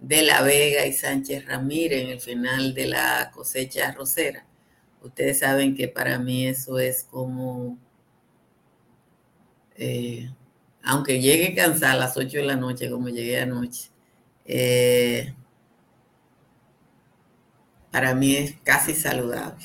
de 0.00 0.22
La 0.22 0.42
Vega 0.42 0.86
y 0.86 0.92
Sánchez 0.92 1.46
Ramírez 1.46 2.02
en 2.02 2.08
el 2.10 2.20
final 2.20 2.74
de 2.74 2.86
la 2.88 3.30
cosecha 3.32 3.88
arrocera. 3.88 4.46
Ustedes 5.02 5.40
saben 5.40 5.74
que 5.74 5.88
para 5.88 6.18
mí 6.18 6.46
eso 6.46 6.78
es 6.78 7.04
como, 7.04 7.78
eh, 9.76 10.30
aunque 10.82 11.20
llegue 11.20 11.54
cansada 11.54 11.92
a 11.94 11.96
las 11.96 12.16
8 12.16 12.38
de 12.38 12.44
la 12.44 12.56
noche 12.56 12.90
como 12.90 13.08
llegué 13.08 13.40
anoche, 13.40 13.90
eh, 14.46 15.34
para 17.90 18.14
mí 18.14 18.36
es 18.36 18.54
casi 18.62 18.94
saludable. 18.94 19.64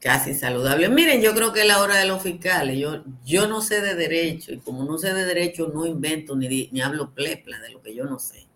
Casi 0.00 0.34
saludable. 0.34 0.88
Miren, 0.90 1.22
yo 1.22 1.34
creo 1.34 1.52
que 1.52 1.62
es 1.62 1.66
la 1.66 1.80
hora 1.80 1.96
de 1.96 2.06
los 2.06 2.22
fiscales. 2.22 2.78
Yo, 2.78 3.04
yo 3.24 3.46
no 3.48 3.62
sé 3.62 3.80
de 3.80 3.94
derecho 3.94 4.52
y 4.52 4.58
como 4.58 4.84
no 4.84 4.98
sé 4.98 5.14
de 5.14 5.24
derecho 5.24 5.68
no 5.74 5.86
invento 5.86 6.36
ni, 6.36 6.68
ni 6.72 6.80
hablo 6.82 7.14
plepla 7.14 7.58
de 7.60 7.70
lo 7.70 7.82
que 7.82 7.94
yo 7.94 8.04
no 8.04 8.18
sé. 8.18 8.46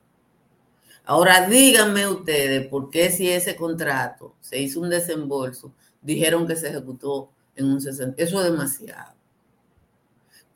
Ahora 1.09 1.49
díganme 1.49 2.07
ustedes 2.07 2.69
por 2.69 2.91
qué 2.91 3.11
si 3.11 3.31
ese 3.31 3.57
contrato 3.57 4.37
se 4.43 4.61
hizo 4.61 4.81
un 4.81 4.91
desembolso, 4.91 5.73
dijeron 6.03 6.47
que 6.47 6.55
se 6.55 6.69
ejecutó 6.69 7.31
en 7.57 7.65
un 7.65 7.81
60. 7.81 8.23
Eso 8.23 8.39
es 8.39 8.51
demasiado. 8.51 9.15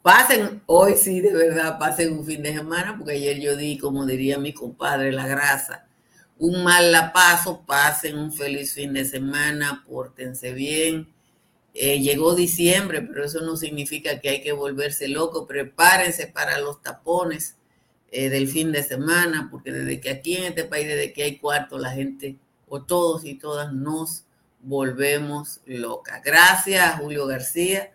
Pasen, 0.03 0.62
hoy 0.67 0.95
sí, 0.97 1.21
de 1.21 1.33
verdad, 1.33 1.79
pasen 1.79 2.19
un 2.19 2.27
fin 2.27 2.43
de 2.43 2.53
semana, 2.53 2.99
porque 2.99 3.12
ayer 3.12 3.41
yo 3.41 3.57
di, 3.57 3.79
como 3.79 4.05
diría 4.05 4.37
mi 4.37 4.53
compadre, 4.53 5.11
la 5.12 5.27
grasa 5.27 5.87
un 6.43 6.65
mal 6.65 6.91
la 6.91 7.12
paso, 7.12 7.62
pasen 7.65 8.19
un 8.19 8.33
feliz 8.33 8.75
fin 8.75 8.93
de 8.93 9.05
semana, 9.05 9.85
pórtense 9.88 10.53
bien. 10.53 11.09
Eh, 11.73 12.01
llegó 12.01 12.35
diciembre, 12.35 13.01
pero 13.01 13.25
eso 13.25 13.43
no 13.43 13.57
significa 13.57 14.21
que 14.21 14.29
hay 14.29 14.43
que 14.43 14.51
volverse 14.51 15.07
loco. 15.07 15.47
Prepárense 15.47 16.27
para 16.27 16.59
los 16.59 16.83
tapones 16.83 17.57
eh, 18.14 18.29
del 18.29 18.46
fin 18.46 18.70
de 18.72 18.83
semana, 18.83 19.48
porque 19.51 19.72
desde 19.72 19.98
que 19.98 20.11
aquí 20.11 20.37
en 20.37 20.44
este 20.44 20.64
país, 20.64 20.87
desde 20.87 21.12
que 21.12 21.22
hay 21.22 21.38
cuarto, 21.38 21.79
la 21.79 21.90
gente, 21.90 22.37
o 22.68 22.83
todos 22.83 23.25
y 23.25 23.35
todas, 23.35 23.72
nos 23.72 24.27
volvemos 24.61 25.61
locas. 25.64 26.22
Gracias, 26.22 27.01
Julio 27.01 27.27
García. 27.27 27.90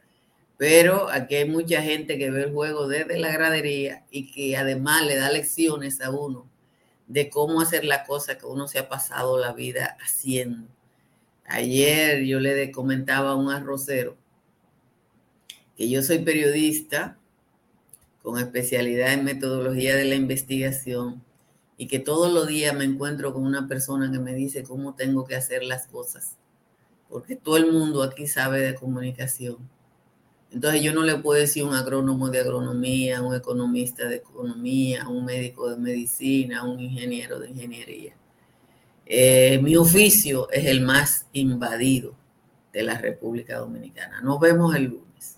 Pero 0.58 1.08
aquí 1.12 1.36
hay 1.36 1.48
mucha 1.48 1.84
gente 1.84 2.18
que 2.18 2.32
ve 2.32 2.46
el 2.46 2.52
juego 2.52 2.88
desde 2.88 3.20
la 3.20 3.32
gradería 3.32 4.06
y 4.10 4.32
que 4.32 4.58
además 4.58 5.06
le 5.06 5.16
da 5.16 5.30
lecciones 5.30 6.02
a 6.02 6.10
uno 6.10 6.50
de 7.06 7.30
cómo 7.30 7.62
hacer 7.62 7.86
la 7.86 8.04
cosa 8.04 8.40
que 8.40 8.48
uno 8.48 8.68
se 8.68 8.80
ha 8.80 8.90
pasado 8.90 9.38
la 9.38 9.54
vida 9.54 9.98
haciendo. 10.04 10.68
Ayer 11.46 12.24
yo 12.24 12.40
le 12.40 12.72
comentaba 12.72 13.32
a 13.32 13.36
un 13.36 13.52
arrocero 13.52 14.18
que 15.78 15.88
yo 15.88 16.02
soy 16.02 16.20
periodista 16.20 17.20
con 18.28 18.40
especialidad 18.40 19.14
en 19.14 19.24
metodología 19.24 19.96
de 19.96 20.04
la 20.04 20.16
investigación 20.16 21.24
y 21.78 21.88
que 21.88 22.00
todos 22.00 22.34
los 22.34 22.48
días 22.48 22.76
me 22.76 22.84
encuentro 22.84 23.34
con 23.34 23.46
una 23.46 23.70
persona 23.70 24.12
que 24.12 24.20
me 24.20 24.36
dice 24.36 24.64
cómo 24.64 24.96
tengo 24.96 25.24
que 25.24 25.36
hacer 25.36 25.64
las 25.64 25.88
cosas, 25.88 26.36
porque 27.08 27.38
todo 27.38 27.56
el 27.56 27.72
mundo 27.72 28.04
aquí 28.04 28.28
sabe 28.28 28.60
de 28.60 28.76
comunicación 28.76 29.58
entonces 30.52 30.82
yo 30.82 30.94
no 30.94 31.04
le 31.04 31.18
puedo 31.18 31.40
decir 31.40 31.64
un 31.64 31.74
agrónomo 31.74 32.30
de 32.30 32.40
agronomía, 32.40 33.22
un 33.22 33.36
economista 33.36 34.08
de 34.08 34.18
economía, 34.18 35.08
un 35.08 35.26
médico 35.26 35.70
de 35.70 35.78
medicina, 35.78 36.64
un 36.64 36.80
ingeniero 36.80 37.40
de 37.40 37.50
ingeniería. 37.50 38.14
Eh, 39.06 39.60
mi 39.62 39.76
oficio 39.76 40.50
es 40.50 40.66
el 40.66 40.82
más 40.82 41.28
invadido 41.34 42.16
de 42.72 42.84
la 42.84 42.98
República 42.98 43.60
Dominicana. 43.60 44.22
Nos 44.22 44.40
vemos 44.40 44.76
el 44.76 44.84
lunes. 44.86 45.38